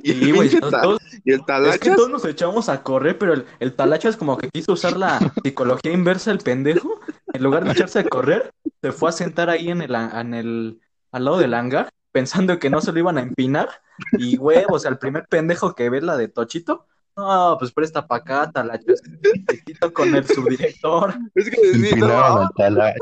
Y 0.03 0.29
el 0.29 0.49
Sí, 0.49 0.59
todos- 0.61 1.01
y 1.25 1.31
el 1.33 1.39
Es 1.39 1.41
que 1.41 1.45
talachas, 1.45 1.95
todos 1.97 2.09
nos 2.09 2.23
echamos 2.25 2.69
a 2.69 2.83
correr, 2.83 3.17
pero 3.17 3.33
el, 3.33 3.45
el 3.59 3.73
talachas 3.73 4.15
como 4.15 4.37
que 4.37 4.49
quiso 4.49 4.73
usar 4.73 4.95
la 4.95 5.19
psicología 5.43 5.91
inversa 5.91 6.31
el 6.31 6.37
pendejo. 6.37 7.01
En 7.33 7.43
lugar 7.43 7.65
de 7.65 7.71
echarse 7.71 7.99
a 7.99 8.03
correr, 8.05 8.51
se 8.81 8.91
fue 8.93 9.09
a 9.09 9.11
sentar 9.11 9.49
ahí 9.49 9.69
en 9.69 9.81
el, 9.81 9.93
en 9.95 10.33
el, 10.35 10.79
al 11.11 11.25
lado 11.25 11.37
del 11.39 11.53
hangar, 11.53 11.89
pensando 12.13 12.59
que 12.59 12.69
no 12.69 12.79
se 12.79 12.93
lo 12.93 12.99
iban 12.99 13.17
a 13.17 13.21
empinar. 13.21 13.69
Y 14.17 14.37
huevos, 14.37 14.85
al 14.85 14.99
primer 14.99 15.25
pendejo 15.27 15.75
que 15.75 15.89
ve 15.89 16.01
la 16.01 16.15
de 16.15 16.27
Tochito, 16.29 16.85
no, 17.15 17.55
pues 17.59 17.71
presta 17.71 18.05
pa' 18.05 18.17
acá, 18.17 18.51
talachas. 18.51 19.01
Te 19.47 19.63
quito 19.63 19.93
con 19.93 20.13
el 20.15 20.27
subdirector. 20.27 21.13
es 21.35 21.49
que 21.49 21.73
sí, 21.73 21.95
no, 21.95 22.07
al 22.07 22.49
talacha. 22.55 22.97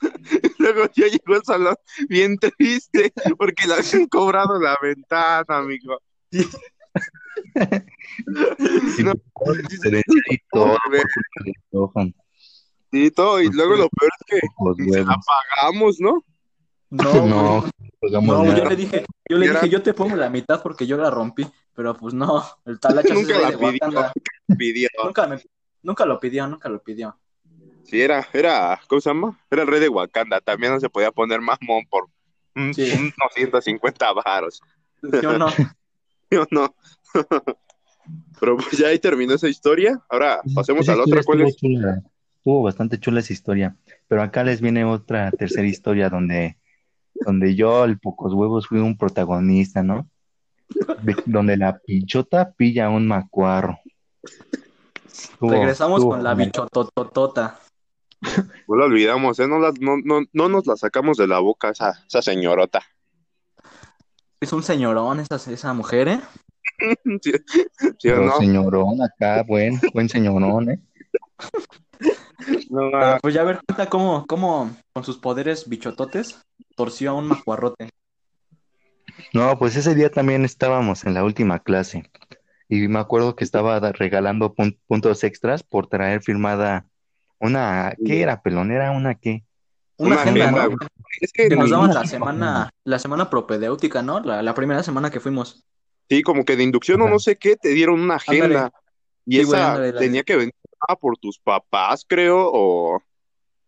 Luego 0.58 0.86
ya 0.94 1.06
llegó 1.06 1.36
el 1.36 1.44
salón 1.44 1.76
bien 2.08 2.38
triste 2.38 3.12
porque 3.36 3.66
le 3.66 3.74
habían 3.74 4.06
cobrado 4.06 4.58
la 4.58 4.76
ventana, 4.80 5.44
amigo. 5.48 6.00
Sí, 6.32 6.48
diferencia 9.68 10.20
y 12.92 13.10
todo. 13.10 13.40
Y 13.40 13.48
luego 13.50 13.76
lo 13.76 13.88
peor 13.88 14.10
es 14.18 14.26
que 14.26 14.40
Pocos 14.56 14.76
se 14.76 14.84
la 14.84 14.90
huevos. 14.90 15.16
pagamos, 15.26 16.00
¿no? 16.00 16.24
No, 16.90 17.26
No, 17.26 17.64
No, 18.10 18.56
yo 18.56 18.64
le 18.64 18.76
dije, 18.76 19.04
yo 19.28 19.36
le 19.36 19.48
dije, 19.48 19.68
yo 19.68 19.82
te 19.82 19.94
pongo 19.94 20.16
la 20.16 20.28
mitad 20.28 20.62
porque 20.62 20.86
yo 20.86 20.96
la 20.96 21.10
rompí. 21.10 21.46
Pero 21.80 21.94
pues 21.94 22.12
no, 22.12 22.44
el 22.66 22.78
talachas 22.78 23.16
Nunca 23.16 23.36
es 23.36 23.40
la 23.40 23.50
de 23.52 24.56
pidió. 24.58 24.88
Nunca, 25.02 25.26
me- 25.26 25.40
nunca 25.82 26.04
lo 26.04 26.20
pidió, 26.20 26.46
nunca 26.46 26.68
lo 26.68 26.82
pidió. 26.82 27.18
Sí, 27.84 28.02
era, 28.02 28.28
era, 28.34 28.78
¿cómo 28.86 29.00
se 29.00 29.08
llama? 29.08 29.40
Era 29.50 29.62
el 29.62 29.68
rey 29.68 29.80
de 29.80 29.88
Wakanda. 29.88 30.42
También 30.42 30.74
no 30.74 30.78
se 30.80 30.90
podía 30.90 31.10
poner 31.10 31.40
mamón 31.40 31.86
por 31.88 32.08
Sí. 32.74 32.92
unos 32.92 33.14
150 33.34 34.12
varos. 34.12 34.60
Yo 35.22 35.38
no. 35.38 35.48
¿sí 35.48 36.36
o 36.36 36.46
no? 36.50 36.74
Pero 38.40 38.58
pues 38.58 38.72
ya 38.72 38.88
ahí 38.88 38.98
terminó 38.98 39.32
esa 39.32 39.48
historia. 39.48 39.98
Ahora 40.10 40.42
pasemos 40.54 40.82
Esa 40.82 40.92
a 40.92 40.96
la 40.96 41.04
otra. 41.04 41.22
¿Cuál 41.22 41.40
es? 41.40 41.56
chula. 41.56 42.02
Estuvo 42.36 42.62
bastante 42.62 43.00
chula 43.00 43.20
esa 43.20 43.32
historia. 43.32 43.74
Pero 44.06 44.20
acá 44.20 44.44
les 44.44 44.60
viene 44.60 44.84
otra 44.84 45.30
tercera 45.30 45.66
historia 45.66 46.10
donde, 46.10 46.58
donde 47.14 47.54
yo, 47.54 47.86
el 47.86 47.98
pocos 47.98 48.34
huevos, 48.34 48.66
fui 48.66 48.80
un 48.80 48.98
protagonista, 48.98 49.82
¿no? 49.82 50.09
De- 51.02 51.16
donde 51.26 51.56
la 51.56 51.78
pichota 51.78 52.52
pilla 52.52 52.86
a 52.86 52.90
un 52.90 53.06
macuarro. 53.08 53.78
Estuvo- 55.06 55.50
Regresamos 55.50 55.98
estuvo 55.98 56.10
con 56.12 56.22
la 56.24 56.34
bichotototota. 56.34 57.58
No 58.68 58.76
la 58.76 58.84
olvidamos, 58.84 59.38
¿eh? 59.40 59.48
No, 59.48 59.58
la- 59.58 59.72
no, 59.80 59.96
no, 60.04 60.20
no 60.32 60.48
nos 60.48 60.66
la 60.66 60.76
sacamos 60.76 61.16
de 61.16 61.26
la 61.26 61.38
boca 61.38 61.70
esa, 61.70 62.04
esa 62.06 62.22
señorota. 62.22 62.82
Es 64.40 64.52
un 64.52 64.62
señorón 64.62 65.20
esa, 65.20 65.36
esa 65.50 65.72
mujer, 65.74 66.08
¿eh? 66.08 66.20
¿Sí, 67.22 67.32
sí 67.48 67.60
o 67.82 67.94
Pero 68.02 68.26
no? 68.26 68.36
señorón 68.38 69.02
acá, 69.02 69.42
buen, 69.42 69.80
buen 69.92 70.08
señorón, 70.08 70.70
¿eh? 70.70 70.80
No, 72.70 72.90
Pero, 72.90 73.18
pues 73.20 73.34
ya 73.34 73.42
a 73.42 73.44
ver, 73.44 73.60
cuenta 73.66 73.90
cómo, 73.90 74.24
cómo 74.26 74.70
con 74.94 75.04
sus 75.04 75.18
poderes 75.18 75.68
bichototes 75.68 76.40
torció 76.74 77.10
a 77.10 77.14
un 77.14 77.26
macuarrote. 77.28 77.90
No, 79.32 79.58
pues 79.58 79.76
ese 79.76 79.94
día 79.94 80.10
también 80.10 80.44
estábamos 80.44 81.04
en 81.04 81.14
la 81.14 81.24
última 81.24 81.58
clase 81.60 82.10
y 82.68 82.86
me 82.88 82.98
acuerdo 82.98 83.34
que 83.36 83.44
estaba 83.44 83.80
regalando 83.92 84.54
pun- 84.54 84.78
puntos 84.86 85.24
extras 85.24 85.62
por 85.62 85.88
traer 85.88 86.22
firmada 86.22 86.86
una, 87.38 87.94
¿qué 88.04 88.20
era, 88.22 88.42
pelón? 88.42 88.70
¿Era 88.70 88.90
una 88.92 89.14
qué? 89.14 89.44
Una 89.96 90.12
Una 90.12 90.22
agenda, 90.22 90.44
agenda, 90.44 90.62
¿no? 90.62 90.66
güey. 90.76 90.88
es 91.20 91.32
que 91.32 91.48
Que 91.48 91.56
nos 91.56 91.70
daban 91.70 91.92
la 91.94 92.04
semana, 92.06 92.70
la 92.84 92.98
semana 92.98 93.28
propedéutica, 93.30 94.02
¿no? 94.02 94.20
La, 94.20 94.42
la 94.42 94.54
primera 94.54 94.82
semana 94.82 95.10
que 95.10 95.20
fuimos. 95.20 95.64
sí, 96.08 96.22
como 96.22 96.44
que 96.44 96.56
de 96.56 96.64
inducción 96.64 97.00
o 97.02 97.08
no 97.08 97.18
sé 97.18 97.36
qué, 97.36 97.56
te 97.56 97.70
dieron 97.70 98.00
una 98.00 98.16
agenda. 98.16 98.44
Ándale. 98.46 98.70
Y 99.26 99.36
Sí, 99.36 99.44
güey, 99.44 99.60
esa 99.60 99.72
ándale, 99.74 99.92
tenía 99.92 100.22
que 100.22 100.36
venir 100.36 100.54
ah, 100.88 100.96
por 100.96 101.16
tus 101.18 101.38
papás, 101.38 102.04
creo, 102.08 102.50
o, 102.52 103.02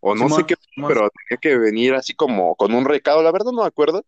o 0.00 0.14
no 0.14 0.28
sé 0.30 0.44
qué, 0.46 0.54
Simón. 0.74 0.88
pero 0.88 1.08
tenía 1.28 1.38
que 1.40 1.56
venir 1.58 1.94
así 1.94 2.14
como 2.14 2.54
con 2.56 2.74
un 2.74 2.84
recado. 2.84 3.22
La 3.22 3.30
verdad 3.32 3.52
no 3.52 3.62
me 3.62 3.66
acuerdo, 3.68 4.04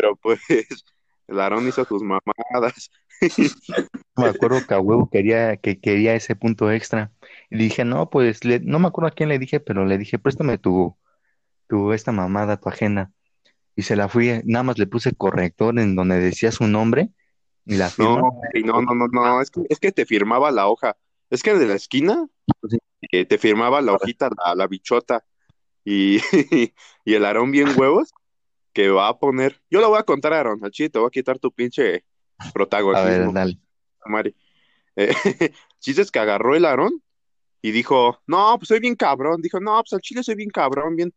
pero 0.00 0.16
pues 0.16 0.40
el 1.28 1.40
Aarón 1.40 1.68
hizo 1.68 1.84
tus 1.84 2.02
mamadas. 2.02 2.90
Me 4.16 4.26
acuerdo 4.26 4.66
que 4.66 4.74
a 4.74 4.80
huevo 4.80 5.08
quería, 5.10 5.56
que 5.56 5.78
quería 5.78 6.14
ese 6.14 6.36
punto 6.36 6.70
extra. 6.70 7.12
Y 7.50 7.58
dije, 7.58 7.84
no, 7.84 8.10
pues 8.10 8.44
le- 8.44 8.60
no 8.60 8.78
me 8.78 8.88
acuerdo 8.88 9.08
a 9.08 9.12
quién 9.12 9.28
le 9.28 9.38
dije, 9.38 9.60
pero 9.60 9.84
le 9.86 9.98
dije, 9.98 10.18
préstame 10.18 10.58
tu, 10.58 10.96
tu 11.68 11.92
esta 11.92 12.12
mamada, 12.12 12.58
tu 12.58 12.68
agenda. 12.68 13.12
Y 13.76 13.82
se 13.82 13.96
la 13.96 14.08
fui, 14.08 14.42
nada 14.44 14.62
más 14.62 14.78
le 14.78 14.86
puse 14.86 15.12
corrector 15.14 15.78
en 15.78 15.96
donde 15.96 16.18
decía 16.18 16.50
su 16.50 16.66
nombre 16.66 17.10
y 17.64 17.76
la 17.76 17.88
firma. 17.88 18.20
No, 18.20 18.82
no, 18.82 18.82
no, 18.82 18.94
no, 18.94 19.08
no, 19.08 19.40
es 19.40 19.50
que, 19.50 19.62
es 19.68 19.78
que 19.78 19.92
te 19.92 20.04
firmaba 20.06 20.50
la 20.50 20.66
hoja. 20.66 20.96
Es 21.30 21.42
que 21.42 21.54
de 21.54 21.66
la 21.66 21.74
esquina 21.74 22.26
eh, 23.12 23.24
te 23.24 23.38
firmaba 23.38 23.80
la 23.80 23.92
hojita, 23.92 24.28
la, 24.44 24.54
la 24.54 24.66
bichota. 24.66 25.24
Y, 25.84 26.18
y 27.04 27.14
el 27.14 27.24
Aarón 27.24 27.52
bien 27.52 27.68
huevos 27.76 28.12
que 28.72 28.90
va 28.90 29.08
a 29.08 29.18
poner. 29.18 29.60
Yo 29.70 29.80
lo 29.80 29.88
voy 29.88 29.98
a 29.98 30.04
contar, 30.04 30.32
Aarón. 30.32 30.64
Al 30.64 30.70
chile 30.70 30.90
te 30.90 30.98
voy 30.98 31.08
a 31.08 31.10
quitar 31.10 31.38
tu 31.38 31.50
pinche 31.52 32.04
A 32.38 32.44
ver, 32.44 32.52
protagonismo, 32.52 33.32
dale. 33.32 33.58
Mari. 34.06 34.34
Eh, 34.96 35.14
chiste 35.78 36.02
es 36.02 36.10
que 36.10 36.18
agarró 36.18 36.54
el 36.54 36.64
Aarón 36.64 37.02
y 37.62 37.70
dijo, 37.72 38.20
no, 38.26 38.56
pues 38.58 38.68
soy 38.68 38.80
bien 38.80 38.94
cabrón. 38.94 39.42
Dijo, 39.42 39.60
no, 39.60 39.80
pues 39.82 39.92
al 39.92 40.00
chile 40.00 40.22
soy 40.22 40.34
bien 40.34 40.50
cabrón, 40.50 40.96
bien, 40.96 41.12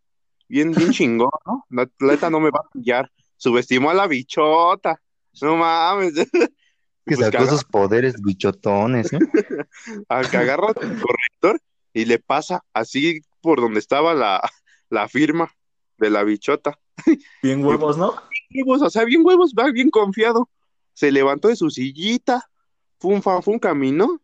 bien, 0.48 0.72
bien 0.72 0.92
chingón, 0.92 1.30
¿no? 1.46 1.66
La 1.70 1.84
atleta 1.84 2.30
no 2.30 2.40
me 2.40 2.50
va 2.50 2.62
a 2.66 2.70
pillar. 2.70 3.12
Subestimó 3.38 3.90
a 3.90 3.94
la 3.94 4.08
bichota. 4.08 5.00
No 5.42 5.58
mames. 5.58 6.14
Que 7.06 7.18
Pues 7.18 7.32
sacó 7.32 7.46
sus 7.48 7.66
poderes 7.66 8.22
bichotones, 8.22 9.12
¿eh? 9.12 9.20
a 10.08 10.22
que 10.22 10.38
agarra 10.38 10.68
el 10.70 11.02
corrector 11.02 11.60
y 11.92 12.06
le 12.06 12.18
pasa 12.18 12.64
así 12.72 13.20
por 13.42 13.60
donde 13.60 13.80
estaba 13.80 14.14
la, 14.14 14.42
la 14.90 15.10
firma 15.10 15.54
de 15.98 16.10
la 16.10 16.24
bichota. 16.24 16.80
Bien 17.42 17.64
huevos, 17.64 17.98
¿no? 17.98 18.14
Huevos, 18.54 18.82
o 18.82 18.90
sea, 18.90 19.04
bien 19.04 19.26
huevos, 19.26 19.54
va 19.58 19.72
bien 19.72 19.90
confiado. 19.90 20.50
Se 20.94 21.12
levantó 21.12 21.48
de 21.48 21.56
su 21.56 21.70
sillita, 21.70 22.48
fum, 23.00 23.22
fan, 23.22 23.42
fum, 23.42 23.58
caminó 23.58 24.22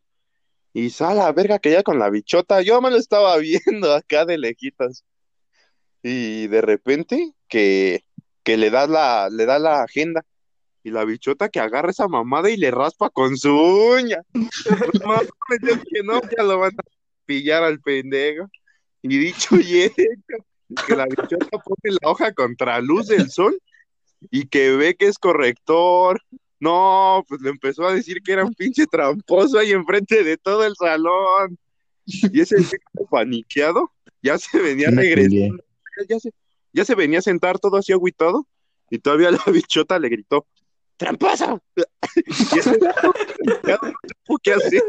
y 0.74 0.90
sale 0.92 1.22
a 1.22 1.32
verga 1.32 1.60
que 1.60 1.72
ya 1.72 1.84
con 1.84 2.00
la 2.00 2.10
bichota. 2.10 2.62
Yo 2.62 2.82
me 2.82 2.92
lo 2.92 2.98
estaba 2.98 3.38
viendo 3.38 3.94
acá 3.94 4.26
de 4.26 4.38
lejitos. 4.38 5.04
Y 6.02 6.48
de 6.48 6.62
repente 6.62 7.34
que, 7.48 8.04
que 8.44 8.58
le 8.58 8.70
da 8.70 8.88
la, 8.88 9.30
le 9.30 9.46
da 9.46 9.60
la 9.60 9.84
agenda. 9.84 10.26
Y 10.82 10.92
la 10.92 11.04
bichota 11.04 11.50
que 11.50 11.60
agarra 11.60 11.92
esa 11.92 12.08
mamada 12.08 12.50
y 12.50 12.56
le 12.56 12.72
raspa 12.72 13.10
con 13.10 13.36
su 13.38 13.54
uña. 13.54 14.22
Dije, 14.34 16.04
no, 16.06 16.22
ya 16.22 16.44
lo 16.44 16.60
van 16.60 16.72
a 16.72 16.84
pillar 17.26 17.64
al 17.64 17.82
pendejo. 17.82 18.48
Y 19.02 19.18
dicho 19.18 19.56
y 19.60 19.82
hecho, 19.82 20.46
que 20.86 20.96
la 20.96 21.06
bichota 21.06 21.58
pone 21.58 21.98
la 22.02 22.10
hoja 22.10 22.34
contra 22.34 22.80
luz 22.80 23.08
del 23.08 23.30
sol 23.30 23.60
y 24.30 24.48
que 24.48 24.76
ve 24.76 24.96
que 24.96 25.08
es 25.08 25.18
corrector. 25.18 26.22
No, 26.60 27.24
pues 27.28 27.42
le 27.42 27.50
empezó 27.50 27.88
a 27.88 27.94
decir 27.94 28.22
que 28.22 28.34
era 28.34 28.44
un 28.44 28.54
pinche 28.54 28.86
tramposo 28.86 29.58
ahí 29.58 29.72
enfrente 29.72 30.24
de 30.24 30.38
todo 30.38 30.66
el 30.66 30.76
salón. 30.76 31.58
Y 32.06 32.42
ese 32.42 32.56
tipo 32.92 33.08
paniqueado 33.10 33.92
ya 34.22 34.38
se 34.38 34.60
venía 34.60 34.90
regresando. 34.92 35.64
Ya 36.08 36.20
se, 36.20 36.32
ya 36.74 36.86
se 36.86 36.96
venía 36.96 37.20
a 37.20 37.24
sentar 37.24 37.60
todo 37.60 37.78
así 37.78 37.92
agüitado 37.92 38.46
y 38.90 39.00
todavía 39.00 39.32
la 39.32 39.40
bichota 39.52 40.00
le 40.00 40.10
gritó, 40.10 40.46
¡tramposo! 40.98 41.62
Y 42.26 42.60
ese 42.60 42.78
paniqueado 42.78 43.82
no 43.84 43.94
supo 44.08 44.40
qué 44.44 44.54
hacer. 44.54 44.84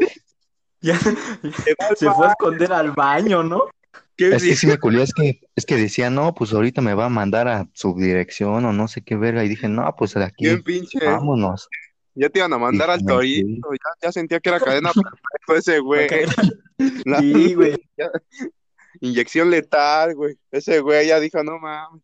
Ya, 0.81 0.97
se 0.97 2.11
fue 2.11 2.27
a 2.27 2.31
esconder 2.31 2.73
al 2.73 2.91
baño, 2.91 3.43
¿no? 3.43 3.69
¿Qué 4.15 4.29
Es 4.35 4.43
que 4.43 4.55
sí 4.55 4.67
me 4.67 4.77
culió, 4.77 5.01
es 5.01 5.13
que, 5.13 5.41
es 5.55 5.65
que 5.65 5.75
decía, 5.75 6.09
no, 6.09 6.33
pues 6.33 6.53
ahorita 6.53 6.81
me 6.81 6.93
va 6.93 7.05
a 7.05 7.09
mandar 7.09 7.47
a 7.47 7.69
subdirección 7.73 8.65
o 8.65 8.73
no 8.73 8.87
sé 8.87 9.01
qué 9.01 9.15
verga. 9.15 9.43
Y 9.43 9.49
dije, 9.49 9.67
no, 9.67 9.93
pues 9.97 10.13
de 10.13 10.23
aquí, 10.23 10.45
Bien 10.45 10.63
pinche. 10.63 10.99
vámonos. 11.03 11.67
Ya 12.13 12.29
te 12.29 12.39
iban 12.39 12.53
a 12.53 12.57
mandar 12.57 12.89
al 12.89 13.05
torito. 13.05 13.71
Ya, 13.71 14.07
ya 14.07 14.11
sentía 14.11 14.39
que 14.39 14.49
era 14.49 14.59
cadena 14.59 14.91
perpetua 14.91 15.57
ese 15.57 15.79
güey. 15.79 16.07
La 17.05 17.19
Sí, 17.19 17.53
güey. 17.53 17.75
inyección 19.01 19.49
letal, 19.49 20.15
güey. 20.15 20.35
Ese 20.51 20.79
güey 20.81 21.07
ya 21.07 21.19
dijo, 21.19 21.43
no 21.43 21.57
mames. 21.59 22.01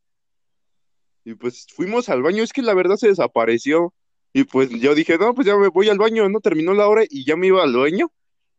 Y 1.25 1.35
pues 1.35 1.67
fuimos 1.75 2.07
al 2.09 2.21
baño. 2.21 2.43
Es 2.43 2.53
que 2.53 2.61
la 2.61 2.73
verdad 2.73 2.95
se 2.95 3.09
desapareció. 3.09 3.93
Y 4.33 4.45
pues 4.45 4.69
yo 4.69 4.95
dije, 4.95 5.17
no, 5.17 5.33
pues 5.33 5.45
ya 5.47 5.57
me 5.57 5.67
voy 5.67 5.89
al 5.89 5.97
baño. 5.97 6.29
No 6.29 6.39
terminó 6.39 6.73
la 6.73 6.87
hora 6.87 7.03
y 7.09 7.25
ya 7.25 7.35
me 7.35 7.47
iba 7.47 7.63
al 7.63 7.75
baño. 7.75 8.11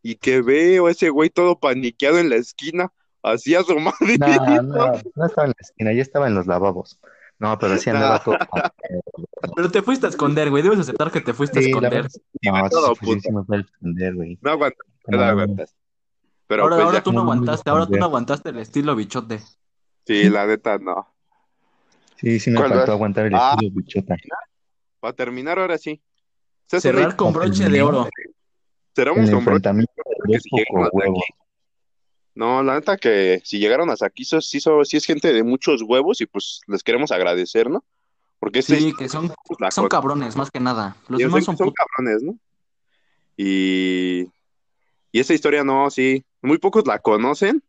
Y 0.02 0.16
que 0.16 0.42
veo 0.42 0.86
a 0.86 0.90
ese 0.90 1.08
güey 1.08 1.30
todo 1.30 1.58
paniqueado 1.58 2.18
en 2.18 2.28
la 2.28 2.36
esquina. 2.36 2.92
Así 3.22 3.54
asomado. 3.54 3.96
No, 4.18 4.62
no, 4.62 4.92
no 5.14 5.26
estaba 5.26 5.46
en 5.46 5.50
la 5.50 5.60
esquina, 5.60 5.92
ya 5.92 6.02
estaba 6.02 6.26
en 6.28 6.34
los 6.34 6.46
lavabos. 6.46 6.98
No, 7.38 7.56
pero 7.58 7.76
sí 7.78 7.90
andaba 7.90 8.22
todo. 8.22 8.36
Pero 9.54 9.70
te 9.70 9.82
fuiste 9.82 10.06
a 10.06 10.08
esconder, 10.08 10.50
güey. 10.50 10.62
Debes 10.62 10.80
aceptar 10.80 11.10
que 11.12 11.20
te 11.20 11.32
fuiste 11.32 11.58
a 11.60 11.62
Sí, 11.62 11.68
esconder. 11.68 12.08
no, 12.42 12.68
todo 12.70 12.88
sí, 12.88 12.94
sí, 12.94 13.00
sí, 13.00 13.06
puto. 13.06 13.20
sí 13.22 13.32
me 13.32 13.44
fue 13.44 13.56
a 13.56 13.60
esconder, 13.60 14.14
güey. 14.14 14.38
No 14.40 14.50
aguantas, 14.50 14.86
no 15.06 15.18
No, 15.18 15.24
aguantas. 15.24 15.76
Pero 16.48 16.62
ahora 16.64 16.76
pues 16.76 16.84
ahora 16.86 16.98
ya. 16.98 17.02
tú 17.04 17.12
no 17.12 17.20
aguantaste, 17.20 17.70
ahora 17.70 17.86
tú 17.86 17.96
no 17.96 18.04
aguantaste 18.06 18.48
el 18.50 18.58
estilo 18.58 18.96
bichote. 18.96 19.40
Sí, 20.06 20.28
la 20.30 20.46
neta 20.46 20.78
no. 20.78 21.14
Sí, 22.16 22.40
sí 22.40 22.50
me 22.50 22.56
¿Cuál 22.58 22.70
faltó 22.70 22.92
aguantar 22.92 23.26
el 23.26 23.34
Ah. 23.36 23.52
estilo 23.54 23.72
bichota. 23.74 24.16
Para 24.98 25.12
terminar, 25.12 25.58
ahora 25.58 25.78
sí. 25.78 26.02
Cerrar 26.66 27.14
con 27.16 27.32
broche 27.32 27.68
de 27.68 27.82
oro. 27.82 28.08
Cerramos 28.96 29.20
con 29.30 29.30
broche 29.30 29.38
enfrentamiento 29.38 29.92
de 29.96 30.14
que 30.26 30.32
dos 30.32 30.42
si 30.42 30.48
llegaron 30.56 30.84
hasta 30.84 30.96
huevos. 30.96 31.22
aquí. 31.22 31.38
No, 32.38 32.62
la 32.62 32.74
neta 32.74 32.96
que 32.96 33.40
si 33.42 33.58
llegaron 33.58 33.90
hasta 33.90 34.06
aquí, 34.06 34.24
so- 34.24 34.40
sí, 34.40 34.60
so- 34.60 34.84
sí 34.84 34.96
es 34.96 35.04
gente 35.04 35.32
de 35.32 35.42
muchos 35.42 35.82
huevos 35.82 36.20
y 36.20 36.26
pues 36.26 36.60
les 36.68 36.84
queremos 36.84 37.10
agradecer, 37.10 37.68
¿no? 37.68 37.84
Porque 38.38 38.60
esta 38.60 38.76
Sí, 38.76 38.92
que 38.92 39.08
son, 39.08 39.34
pues, 39.44 39.58
la 39.58 39.72
son 39.72 39.88
cabrones, 39.88 40.36
más 40.36 40.48
que 40.48 40.60
nada. 40.60 40.96
Los 41.08 41.18
demás 41.18 41.44
son 41.44 41.56
son 41.56 41.72
cabrones, 41.72 42.22
¿no? 42.22 42.38
Y, 43.36 44.30
y 45.10 45.18
esa 45.18 45.34
historia 45.34 45.64
no, 45.64 45.90
sí, 45.90 46.24
muy 46.40 46.58
pocos 46.58 46.86
la 46.86 47.00
conocen 47.00 47.60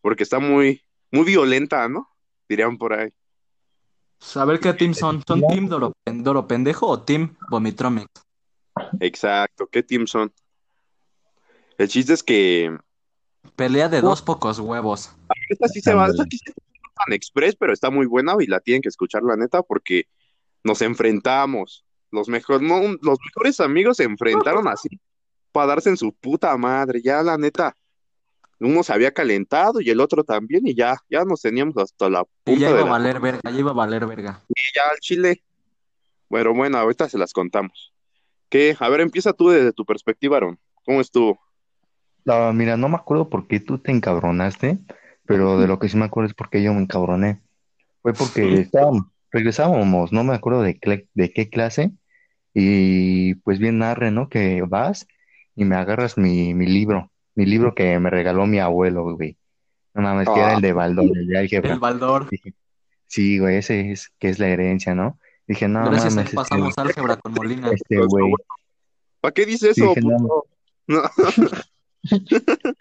porque 0.00 0.24
está 0.24 0.40
muy, 0.40 0.82
muy 1.12 1.22
violenta, 1.24 1.88
¿no? 1.88 2.08
Dirían 2.48 2.76
por 2.76 2.94
ahí. 2.94 3.10
A 4.34 4.44
ver 4.44 4.58
qué 4.58 4.72
team 4.74 4.94
son. 4.94 5.22
¿Son 5.28 5.46
team 5.46 5.68
Doro, 5.68 5.92
Doro 6.04 6.48
Pendejo 6.48 6.88
o 6.88 7.00
team 7.02 7.36
Vomitromex? 7.48 8.08
Exacto, 8.98 9.68
¿qué 9.68 9.84
team 9.84 10.08
son? 10.08 10.32
El 11.78 11.86
chiste 11.86 12.14
es 12.14 12.24
que 12.24 12.76
Pelea 13.56 13.88
de 13.88 14.00
dos 14.00 14.22
pocos 14.22 14.58
huevos. 14.58 15.10
esta 15.48 15.68
sí 15.68 15.80
se 15.80 15.94
va, 15.94 16.06
esta 16.08 16.24
sí 16.30 16.38
se 16.38 16.50
va 16.50 17.04
tan 17.04 17.14
express, 17.14 17.56
pero 17.56 17.72
está 17.72 17.90
muy 17.90 18.06
buena 18.06 18.34
y 18.40 18.46
la 18.46 18.60
tienen 18.60 18.82
que 18.82 18.88
escuchar 18.88 19.22
la 19.22 19.36
neta 19.36 19.62
porque 19.62 20.04
nos 20.64 20.82
enfrentamos. 20.82 21.84
Los, 22.10 22.28
mejor, 22.28 22.62
no, 22.62 22.80
los 23.02 23.18
mejores 23.26 23.60
amigos 23.60 23.98
se 23.98 24.04
enfrentaron 24.04 24.66
así 24.66 24.88
para 25.52 25.68
darse 25.68 25.90
en 25.90 25.96
su 25.96 26.12
puta 26.12 26.56
madre. 26.56 27.00
Ya 27.02 27.22
la 27.22 27.36
neta, 27.36 27.74
uno 28.60 28.82
se 28.82 28.92
había 28.92 29.12
calentado 29.12 29.80
y 29.80 29.90
el 29.90 30.00
otro 30.00 30.24
también 30.24 30.66
y 30.66 30.74
ya, 30.74 30.96
ya 31.10 31.24
nos 31.24 31.42
teníamos 31.42 31.76
hasta 31.76 32.08
la 32.08 32.22
Y 32.22 32.24
punta 32.44 32.60
ya 32.60 32.66
de 32.68 32.72
iba 32.72 32.80
a 32.80 32.84
la 32.84 32.90
valer 32.90 33.20
verga, 33.20 33.40
ya 33.44 33.58
iba 33.58 33.70
a 33.70 33.74
valer 33.74 34.06
verga. 34.06 34.44
ya 34.74 34.82
al 34.90 34.98
chile. 35.00 35.42
Bueno, 36.28 36.54
bueno, 36.54 36.78
ahorita 36.78 37.08
se 37.08 37.18
las 37.18 37.32
contamos. 37.32 37.92
¿Qué? 38.48 38.76
A 38.80 38.88
ver, 38.88 39.00
empieza 39.00 39.32
tú 39.32 39.50
desde 39.50 39.72
tu 39.72 39.84
perspectiva, 39.84 40.38
Aaron. 40.38 40.58
¿Cómo 40.84 41.00
estuvo? 41.00 41.38
Mira, 42.52 42.76
no 42.76 42.88
me 42.88 42.96
acuerdo 42.96 43.28
por 43.28 43.46
qué 43.46 43.60
tú 43.60 43.78
te 43.78 43.90
encabronaste, 43.90 44.78
pero 45.24 45.58
de 45.58 45.66
lo 45.66 45.78
que 45.78 45.88
sí 45.88 45.96
me 45.96 46.04
acuerdo 46.04 46.28
es 46.28 46.34
porque 46.34 46.62
yo 46.62 46.74
me 46.74 46.80
encabroné. 46.80 47.40
Fue 48.02 48.12
porque 48.12 48.60
estábamos, 48.60 49.06
regresábamos, 49.30 50.12
no 50.12 50.24
me 50.24 50.34
acuerdo 50.34 50.62
de, 50.62 50.78
de 51.14 51.32
qué 51.32 51.48
clase, 51.48 51.92
y 52.54 53.34
pues 53.36 53.58
bien 53.58 53.78
narre, 53.78 54.10
¿no? 54.10 54.28
Que 54.28 54.62
vas 54.62 55.06
y 55.54 55.64
me 55.64 55.76
agarras 55.76 56.18
mi, 56.18 56.54
mi 56.54 56.66
libro, 56.66 57.10
mi 57.34 57.46
libro 57.46 57.74
que 57.74 57.98
me 57.98 58.10
regaló 58.10 58.46
mi 58.46 58.58
abuelo, 58.58 59.14
güey. 59.14 59.36
No 59.94 60.02
mames, 60.02 60.28
que 60.28 60.38
era 60.38 60.54
el 60.54 60.60
de 60.60 60.72
Baldor, 60.72 61.16
el 61.16 61.26
de 61.26 61.38
álgebra. 61.38 61.72
El 61.72 61.80
Baldor. 61.80 62.28
Dije, 62.30 62.54
sí, 63.06 63.38
güey, 63.38 63.56
ese 63.56 63.92
es 63.92 64.12
que 64.18 64.28
es 64.28 64.38
la 64.38 64.48
herencia, 64.48 64.94
¿no? 64.94 65.18
Dije, 65.46 65.66
no 65.66 65.84
Gracias 65.84 66.12
a 66.12 66.16
mames, 66.16 66.30
él 66.30 66.36
pasamos 66.36 66.78
álgebra 66.78 67.16
con 67.16 67.32
Molina. 67.32 67.70
este, 67.70 67.94
este 67.94 68.06
güey. 68.06 68.32
¿Para 69.20 69.34
qué 69.34 69.46
dice 69.46 69.70
eso, 69.70 69.88
Dije, 69.88 70.00
no. 70.02 70.16
puto? 70.18 70.46
No. 70.86 71.02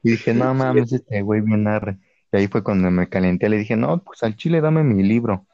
Y 0.00 0.12
dije, 0.12 0.32
no 0.32 0.54
mames, 0.54 0.92
este 0.92 1.22
güey 1.22 1.40
bien 1.40 1.66
arre. 1.66 1.98
Y 2.32 2.36
ahí 2.36 2.46
fue 2.46 2.62
cuando 2.62 2.88
me 2.88 3.08
calenté, 3.08 3.48
le 3.48 3.58
dije, 3.58 3.76
no, 3.76 4.02
pues 4.04 4.22
al 4.22 4.36
chile 4.36 4.60
dame 4.60 4.84
mi 4.84 5.02
libro. 5.02 5.46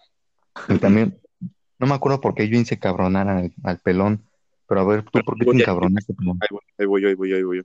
Y 0.69 0.79
también, 0.79 1.19
no 1.79 1.87
me 1.87 1.95
acuerdo 1.95 2.21
por 2.21 2.35
qué 2.35 2.47
yo 2.49 2.59
hice 2.59 2.79
cabronar 2.79 3.27
al, 3.27 3.55
al 3.63 3.79
pelón, 3.81 4.23
pero 4.69 4.83
a 4.83 4.85
ver, 4.85 5.03
¿tú 5.05 5.21
por 5.25 5.39
qué 5.39 5.47
te 5.47 5.57
encabronaste, 5.57 6.13
pelón? 6.15 6.39
Ahí 6.43 6.49
voy, 6.51 6.63
ahí 6.79 6.87
voy, 6.87 7.07
ahí 7.07 7.15
voy, 7.15 7.33
ahí 7.33 7.43
voy. 7.43 7.63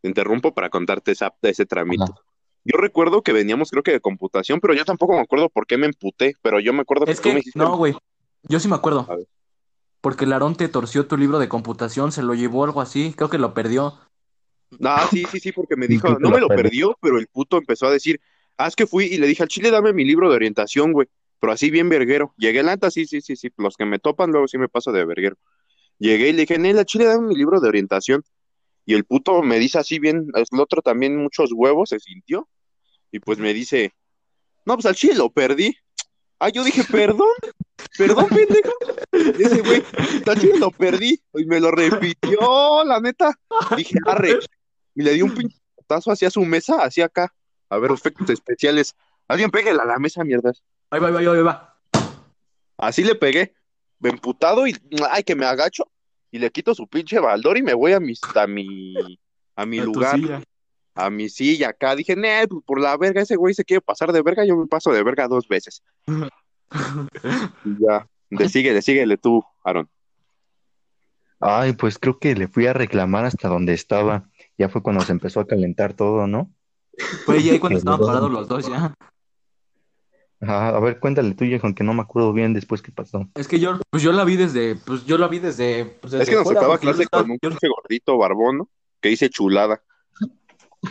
Te 0.00 0.08
interrumpo 0.08 0.52
para 0.52 0.70
contarte 0.70 1.12
esa, 1.12 1.32
ese 1.42 1.66
tramito. 1.66 2.04
Ajá. 2.04 2.14
Yo 2.64 2.76
recuerdo 2.78 3.22
que 3.22 3.32
veníamos, 3.32 3.70
creo 3.70 3.82
que 3.82 3.92
de 3.92 4.00
computación, 4.00 4.60
pero 4.60 4.74
yo 4.74 4.84
tampoco 4.84 5.14
me 5.14 5.20
acuerdo 5.20 5.48
por 5.48 5.66
qué 5.66 5.78
me 5.78 5.86
emputé, 5.86 6.34
pero 6.42 6.60
yo 6.60 6.72
me 6.72 6.82
acuerdo 6.82 7.06
Es 7.06 7.20
tú 7.20 7.28
me 7.28 7.36
que, 7.36 7.40
hiciste 7.40 7.58
no, 7.58 7.76
güey. 7.76 7.94
Yo 8.42 8.60
sí 8.60 8.68
me 8.68 8.74
acuerdo. 8.74 9.06
A 9.08 9.16
ver. 9.16 9.26
Porque 10.00 10.24
el 10.24 10.32
Aarón 10.32 10.56
te 10.56 10.68
torció 10.68 11.06
tu 11.06 11.16
libro 11.16 11.38
de 11.38 11.48
computación, 11.48 12.12
se 12.12 12.22
lo 12.22 12.34
llevó 12.34 12.64
algo 12.64 12.80
así, 12.80 13.12
creo 13.16 13.28
que 13.28 13.38
lo 13.38 13.54
perdió. 13.54 13.98
Ah, 14.84 15.08
sí, 15.10 15.24
sí, 15.30 15.40
sí, 15.40 15.52
porque 15.52 15.76
me 15.76 15.88
dijo, 15.88 16.18
no 16.18 16.30
me 16.30 16.40
lo 16.40 16.48
perdió, 16.48 16.96
pero 17.00 17.18
el 17.18 17.26
puto 17.26 17.56
empezó 17.56 17.86
a 17.86 17.90
decir, 17.90 18.20
ah, 18.58 18.66
es 18.66 18.76
que 18.76 18.86
fui 18.86 19.06
y 19.06 19.18
le 19.18 19.26
dije 19.26 19.42
al 19.42 19.48
chile, 19.48 19.70
dame 19.70 19.92
mi 19.92 20.04
libro 20.04 20.28
de 20.28 20.36
orientación, 20.36 20.92
güey, 20.92 21.08
pero 21.40 21.52
así 21.52 21.70
bien 21.70 21.88
verguero. 21.88 22.34
Llegué 22.36 22.62
la 22.62 22.72
neta, 22.72 22.90
sí, 22.90 23.06
sí, 23.06 23.20
sí, 23.20 23.34
sí, 23.34 23.50
los 23.56 23.76
que 23.76 23.86
me 23.86 23.98
topan 23.98 24.30
luego 24.30 24.46
sí 24.46 24.58
me 24.58 24.68
paso 24.68 24.92
de 24.92 25.04
verguero. 25.04 25.36
Llegué 25.98 26.28
y 26.28 26.32
le 26.32 26.42
dije, 26.42 26.58
Nel, 26.58 26.78
al 26.78 26.84
chile, 26.84 27.06
dame 27.06 27.28
mi 27.28 27.34
libro 27.34 27.60
de 27.60 27.68
orientación. 27.68 28.22
Y 28.84 28.94
el 28.94 29.04
puto 29.04 29.42
me 29.42 29.58
dice 29.58 29.78
así 29.78 29.98
bien, 29.98 30.28
el 30.34 30.60
otro 30.60 30.80
también 30.80 31.16
muchos 31.16 31.50
huevos 31.52 31.90
se 31.90 31.98
sintió, 31.98 32.48
y 33.10 33.20
pues 33.20 33.38
me 33.38 33.52
dice, 33.52 33.92
no, 34.64 34.74
pues 34.74 34.86
al 34.86 34.94
chile 34.94 35.14
lo 35.14 35.30
perdí. 35.30 35.76
Ah, 36.38 36.50
yo 36.50 36.62
dije, 36.62 36.84
perdón, 36.84 37.28
perdón, 37.98 38.26
pendejo. 38.28 38.72
Ese 39.12 39.60
güey, 39.60 39.84
al 40.26 40.40
chile 40.40 40.58
lo 40.58 40.70
perdí, 40.70 41.20
y 41.34 41.44
me 41.44 41.60
lo 41.60 41.70
repitió, 41.70 42.84
la 42.84 43.00
neta. 43.00 43.34
Dije, 43.76 43.98
arre, 44.06 44.38
y 44.94 45.02
le 45.02 45.12
di 45.12 45.22
un 45.22 45.34
pinche 45.34 45.58
putazo 45.74 46.12
hacia 46.12 46.30
su 46.30 46.42
mesa, 46.44 46.84
hacia 46.84 47.06
acá. 47.06 47.34
A 47.68 47.78
ver, 47.78 47.90
efectos 47.90 48.30
especiales. 48.30 48.94
Alguien 49.26 49.50
pégale 49.50 49.80
a 49.82 49.84
la 49.84 49.98
mesa, 49.98 50.24
mierdas. 50.24 50.62
Ahí 50.90 51.00
va, 51.00 51.08
ahí 51.08 51.26
va, 51.26 51.32
ahí 51.32 51.42
va. 51.42 51.76
Así 52.78 53.02
le 53.02 53.14
pegué, 53.16 53.54
emputado 54.02 54.66
y 54.66 54.76
ay, 55.10 55.24
que 55.24 55.34
me 55.34 55.44
agacho 55.44 55.90
y 56.30 56.38
le 56.38 56.50
quito 56.50 56.74
su 56.74 56.86
pinche 56.86 57.18
baldor 57.18 57.58
y 57.58 57.62
me 57.62 57.74
voy 57.74 57.92
a 57.92 58.00
mi, 58.00 58.14
a 58.34 58.46
mi, 58.46 58.94
a 59.56 59.66
mi 59.66 59.78
A 59.80 59.84
lugar, 59.84 60.44
a 60.94 61.10
mi 61.10 61.28
silla 61.28 61.70
acá. 61.70 61.96
Dije, 61.96 62.14
"Nee, 62.14 62.46
pues, 62.46 62.62
por 62.64 62.80
la 62.80 62.96
verga, 62.96 63.20
ese 63.20 63.34
güey 63.36 63.54
se 63.54 63.64
quiere 63.64 63.80
pasar 63.80 64.12
de 64.12 64.22
verga, 64.22 64.44
yo 64.44 64.56
me 64.56 64.66
paso 64.66 64.92
de 64.92 65.02
verga 65.02 65.26
dos 65.26 65.48
veces. 65.48 65.82
Ya, 67.80 68.06
de 68.30 68.48
síguele, 68.48 68.82
síguele 68.82 69.16
tú, 69.16 69.42
Aaron. 69.64 69.88
Ay, 71.40 71.72
pues 71.72 71.98
creo 71.98 72.18
que 72.18 72.34
le 72.34 72.48
fui 72.48 72.66
a 72.66 72.72
reclamar 72.72 73.24
hasta 73.24 73.48
donde 73.48 73.72
estaba. 73.72 74.28
Ya 74.56 74.68
fue 74.68 74.82
cuando 74.82 75.02
se 75.04 75.12
empezó 75.12 75.40
a 75.40 75.46
calentar 75.46 75.94
todo, 75.94 76.26
¿no? 76.26 76.50
Fue 77.24 77.42
ya 77.42 77.52
ahí 77.52 77.58
cuando 77.60 77.78
estaban 77.78 78.00
parados 78.00 78.30
los 78.30 78.48
dos 78.48 78.68
ya. 78.68 78.94
Ajá, 80.40 80.68
a 80.68 80.80
ver, 80.80 81.00
cuéntale 81.00 81.34
tú, 81.34 81.44
con 81.60 81.74
que 81.74 81.82
no 81.82 81.94
me 81.94 82.02
acuerdo 82.02 82.32
bien 82.32 82.54
después 82.54 82.80
qué 82.80 82.92
pasó. 82.92 83.28
Es 83.34 83.48
que 83.48 83.58
yo, 83.58 83.78
pues 83.90 84.02
yo 84.02 84.12
la 84.12 84.24
vi 84.24 84.36
desde, 84.36 84.76
pues 84.76 85.04
yo 85.04 85.18
la 85.18 85.26
vi 85.26 85.40
desde, 85.40 85.84
pues 85.84 86.12
Es 86.12 86.28
que 86.28 86.36
nos 86.36 86.44
fuera, 86.44 86.60
clase 86.78 87.02
estaba- 87.04 87.22
con 87.24 87.32
un 87.32 87.38
yo- 87.42 87.50
gordito 87.50 88.16
barbón, 88.18 88.58
¿no? 88.58 88.68
Que 89.00 89.08
dice 89.08 89.30
chulada. 89.30 89.82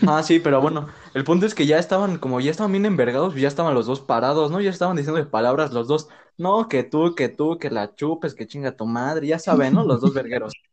Ah, 0.05 0.21
sí, 0.23 0.39
pero 0.39 0.61
bueno, 0.61 0.87
el 1.13 1.23
punto 1.23 1.45
es 1.45 1.55
que 1.55 1.65
ya 1.65 1.79
estaban, 1.79 2.17
como 2.17 2.39
ya 2.41 2.51
estaban 2.51 2.71
bien 2.71 2.85
envergados, 2.85 3.33
pues 3.33 3.41
ya 3.41 3.47
estaban 3.47 3.73
los 3.73 3.85
dos 3.85 4.01
parados, 4.01 4.51
¿no? 4.51 4.59
Ya 4.61 4.69
estaban 4.69 4.97
diciendo 4.97 5.19
de 5.19 5.25
palabras 5.25 5.71
los 5.73 5.87
dos, 5.87 6.09
no, 6.37 6.67
que 6.67 6.83
tú, 6.83 7.15
que 7.15 7.29
tú, 7.29 7.57
que 7.57 7.69
la 7.69 7.95
chupes, 7.95 8.35
que 8.35 8.47
chinga 8.47 8.75
tu 8.75 8.85
madre, 8.85 9.27
ya 9.27 9.39
saben, 9.39 9.73
¿no? 9.73 9.83
Los 9.85 10.01
dos 10.01 10.13
vergueros. 10.13 10.53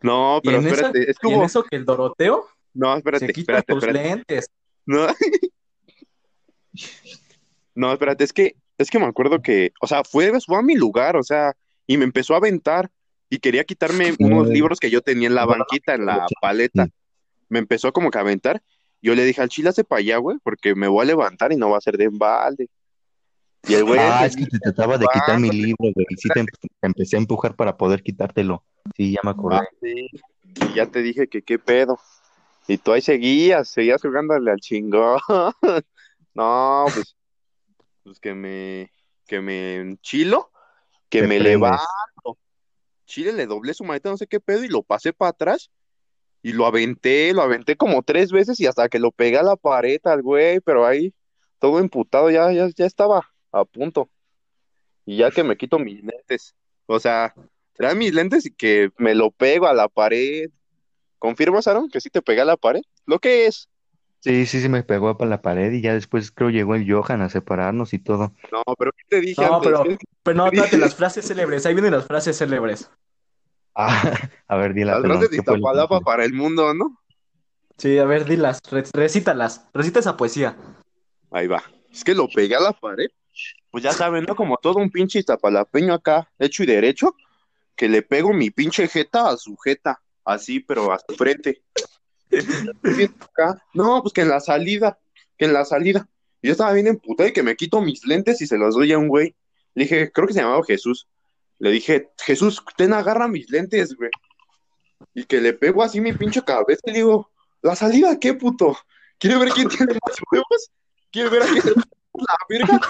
No, 0.00 0.40
pero 0.44 0.58
en, 0.58 0.66
esa- 0.68 0.74
espérate, 0.76 1.10
es 1.10 1.18
que 1.18 1.28
y 1.28 1.32
en 1.34 1.42
eso 1.42 1.64
que 1.64 1.74
el 1.74 1.84
Doroteo 1.84 2.46
No, 2.72 2.94
se 2.96 3.02
quita 3.02 3.58
espérate, 3.58 3.72
tus 3.74 3.82
espérate. 3.82 4.08
lentes. 4.08 4.46
No. 4.86 5.06
No, 7.74 7.92
espérate, 7.92 8.24
es 8.24 8.32
que, 8.32 8.56
es 8.76 8.90
que 8.90 8.98
me 8.98 9.06
acuerdo 9.06 9.40
que, 9.40 9.72
o 9.80 9.86
sea, 9.86 10.02
fue, 10.04 10.32
fue 10.40 10.58
a 10.58 10.62
mi 10.62 10.74
lugar, 10.74 11.16
o 11.16 11.22
sea, 11.22 11.52
y 11.86 11.96
me 11.96 12.04
empezó 12.04 12.34
a 12.34 12.38
aventar 12.38 12.90
y 13.30 13.38
quería 13.38 13.64
quitarme 13.64 14.14
unos 14.18 14.48
libros 14.48 14.80
que 14.80 14.90
yo 14.90 15.00
tenía 15.00 15.28
en 15.28 15.34
la 15.34 15.44
banquita, 15.46 15.94
en 15.94 16.06
la 16.06 16.26
paleta. 16.40 16.88
Me 17.48 17.58
empezó 17.58 17.92
como 17.92 18.10
que 18.10 18.18
a 18.18 18.22
aventar. 18.22 18.62
Yo 19.00 19.14
le 19.14 19.24
dije 19.24 19.40
al 19.40 19.48
chile, 19.48 19.68
hace 19.68 19.84
para 19.84 20.00
allá, 20.00 20.18
güey, 20.18 20.38
porque 20.42 20.74
me 20.74 20.88
voy 20.88 21.02
a 21.02 21.06
levantar 21.06 21.52
y 21.52 21.56
no 21.56 21.70
va 21.70 21.78
a 21.78 21.82
ser 21.82 21.96
de 21.96 22.04
embalde. 22.04 22.68
Y 23.66 23.74
el 23.74 23.84
güey, 23.84 24.00
Ah, 24.00 24.24
es 24.26 24.36
que 24.36 24.46
te 24.46 24.58
trataba 24.58 24.98
de 24.98 25.06
quitar 25.12 25.38
mi 25.38 25.50
libro, 25.50 25.90
güey. 25.94 26.06
Y 26.08 26.16
sí 26.16 26.28
te, 26.34 26.44
te 26.44 26.68
empecé 26.82 27.16
a 27.16 27.20
empujar 27.20 27.54
para 27.54 27.76
poder 27.76 28.02
quitártelo. 28.02 28.64
Sí, 28.96 29.12
ya 29.12 29.20
me 29.22 29.30
acordé. 29.30 29.58
Ah, 29.58 29.68
sí. 29.80 30.08
Y 30.70 30.74
ya 30.74 30.86
te 30.86 31.02
dije 31.02 31.28
que 31.28 31.42
qué 31.42 31.58
pedo. 31.58 31.98
Y 32.66 32.78
tú 32.78 32.92
ahí 32.92 33.00
seguías, 33.00 33.68
seguías 33.68 34.02
jugándole 34.02 34.50
al 34.50 34.60
chingón. 34.60 35.18
No, 36.34 36.84
pues, 36.94 37.16
pues 38.04 38.20
que 38.20 38.32
me, 38.32 38.92
que 39.26 39.40
me 39.40 39.76
enchilo, 39.76 40.52
que 41.08 41.22
Te 41.22 41.26
me 41.26 41.38
prendes. 41.40 41.52
levanto. 41.54 42.38
Chile 43.06 43.32
le 43.32 43.46
doblé 43.46 43.74
su 43.74 43.82
maleta, 43.82 44.10
no 44.10 44.16
sé 44.16 44.28
qué 44.28 44.38
pedo, 44.38 44.62
y 44.62 44.68
lo 44.68 44.84
pasé 44.84 45.12
para 45.12 45.30
atrás. 45.30 45.70
Y 46.42 46.52
lo 46.52 46.66
aventé, 46.66 47.32
lo 47.34 47.42
aventé 47.42 47.76
como 47.76 48.02
tres 48.02 48.30
veces 48.32 48.60
y 48.60 48.66
hasta 48.66 48.88
que 48.88 48.98
lo 48.98 49.10
pegué 49.10 49.38
a 49.38 49.42
la 49.42 49.56
pared 49.56 50.00
al 50.04 50.22
güey, 50.22 50.60
pero 50.60 50.86
ahí 50.86 51.12
todo 51.58 51.80
emputado, 51.80 52.30
ya, 52.30 52.52
ya, 52.52 52.68
ya 52.68 52.86
estaba 52.86 53.28
a 53.52 53.64
punto. 53.64 54.08
Y 55.04 55.16
ya 55.16 55.30
que 55.30 55.42
me 55.42 55.56
quito 55.56 55.78
mis 55.78 56.02
lentes, 56.04 56.54
o 56.86 57.00
sea, 57.00 57.34
trae 57.74 57.94
mis 57.94 58.12
lentes 58.14 58.46
y 58.46 58.50
que 58.52 58.90
me 58.98 59.14
lo 59.14 59.30
pego 59.30 59.66
a 59.66 59.74
la 59.74 59.88
pared. 59.88 60.50
¿Confirmas, 61.18 61.66
Aaron, 61.66 61.88
que 61.88 62.00
sí 62.00 62.10
te 62.10 62.22
pegué 62.22 62.42
a 62.42 62.44
la 62.44 62.56
pared? 62.56 62.82
¿Lo 63.06 63.18
que 63.18 63.46
es? 63.46 63.68
Sí, 64.20 64.46
sí, 64.46 64.60
sí, 64.60 64.68
me 64.68 64.82
pegó 64.82 65.16
para 65.16 65.30
la 65.30 65.42
pared 65.42 65.72
y 65.72 65.80
ya 65.80 65.94
después 65.94 66.30
creo 66.32 66.50
llegó 66.50 66.74
el 66.74 66.90
Johan 66.90 67.22
a 67.22 67.28
separarnos 67.28 67.94
y 67.94 67.98
todo. 67.98 68.34
No, 68.52 68.62
pero 68.78 68.92
¿qué 68.92 69.04
te 69.08 69.20
dije 69.20 69.44
No, 69.44 69.54
antes? 69.54 69.72
pero, 69.72 69.82
¿Qué- 69.84 69.96
pero 70.22 70.36
no, 70.36 70.46
espérate, 70.46 70.76
las 70.76 70.94
frases 70.94 71.26
célebres, 71.26 71.64
ahí 71.66 71.74
vienen 71.74 71.92
las 71.92 72.06
frases 72.06 72.36
célebres. 72.36 72.90
Ah, 73.80 74.02
a 74.48 74.56
ver, 74.56 74.74
dile 74.74 74.86
Las 74.90 75.02
grandes 75.02 75.30
de 75.30 75.36
Iztapalapa 75.36 76.00
para 76.00 76.24
el 76.24 76.32
mundo, 76.32 76.74
¿no? 76.74 77.00
Sí, 77.76 77.96
a 77.98 78.04
ver, 78.04 78.24
dilas, 78.24 78.60
re- 78.70 78.82
recítalas, 78.92 79.68
recita 79.72 80.00
esa 80.00 80.16
poesía. 80.16 80.56
Ahí 81.30 81.46
va. 81.46 81.62
Es 81.92 82.02
que 82.02 82.12
lo 82.14 82.28
pegué 82.28 82.56
a 82.56 82.60
la 82.60 82.72
pared. 82.72 83.08
Pues 83.70 83.84
ya 83.84 83.92
saben, 83.92 84.24
¿no? 84.24 84.34
Como 84.34 84.56
todo 84.56 84.78
un 84.80 84.90
pinche 84.90 85.20
iztapalapeño 85.20 85.94
acá, 85.94 86.28
hecho 86.40 86.64
y 86.64 86.66
derecho, 86.66 87.14
que 87.76 87.88
le 87.88 88.02
pego 88.02 88.32
mi 88.32 88.50
pinche 88.50 88.88
jeta 88.88 89.28
a 89.28 89.36
su 89.36 89.56
jeta, 89.56 90.00
así, 90.24 90.58
pero 90.58 90.92
a 90.92 90.98
su 90.98 91.14
frente. 91.14 91.62
No, 93.74 94.02
pues 94.02 94.12
que 94.12 94.22
en 94.22 94.28
la 94.28 94.40
salida, 94.40 94.98
que 95.36 95.44
en 95.44 95.52
la 95.52 95.64
salida. 95.64 96.08
Yo 96.42 96.52
estaba 96.52 96.72
bien 96.72 96.86
emputado 96.88 97.28
y 97.28 97.32
que 97.32 97.42
me 97.42 97.56
quito 97.56 97.80
mis 97.80 98.04
lentes 98.04 98.40
y 98.40 98.46
se 98.46 98.58
los 98.58 98.74
doy 98.74 98.92
a 98.92 98.98
un 98.98 99.08
güey. 99.08 99.34
Le 99.74 99.84
dije, 99.84 100.10
creo 100.12 100.26
que 100.26 100.34
se 100.34 100.40
llamaba 100.40 100.62
Jesús. 100.64 101.08
Le 101.58 101.70
dije, 101.70 102.10
Jesús, 102.18 102.62
ten, 102.76 102.92
agarra 102.92 103.28
mis 103.28 103.50
lentes, 103.50 103.94
güey. 103.96 104.10
Y 105.14 105.24
que 105.24 105.40
le 105.40 105.52
pego 105.52 105.82
así 105.82 106.00
mi 106.00 106.12
pinche 106.12 106.42
cabeza 106.42 106.80
y 106.84 106.90
le 106.92 106.98
digo, 106.98 107.30
¿la 107.62 107.74
salida 107.74 108.18
qué, 108.18 108.34
puto? 108.34 108.76
¿Quiere 109.18 109.38
ver 109.38 109.50
quién 109.50 109.68
tiene 109.68 109.94
más 109.94 110.16
huevos? 110.30 110.70
¿Quiere 111.10 111.28
ver 111.30 111.42
a 111.42 111.46
quién 111.46 111.62
la 112.14 112.36
verga? 112.48 112.80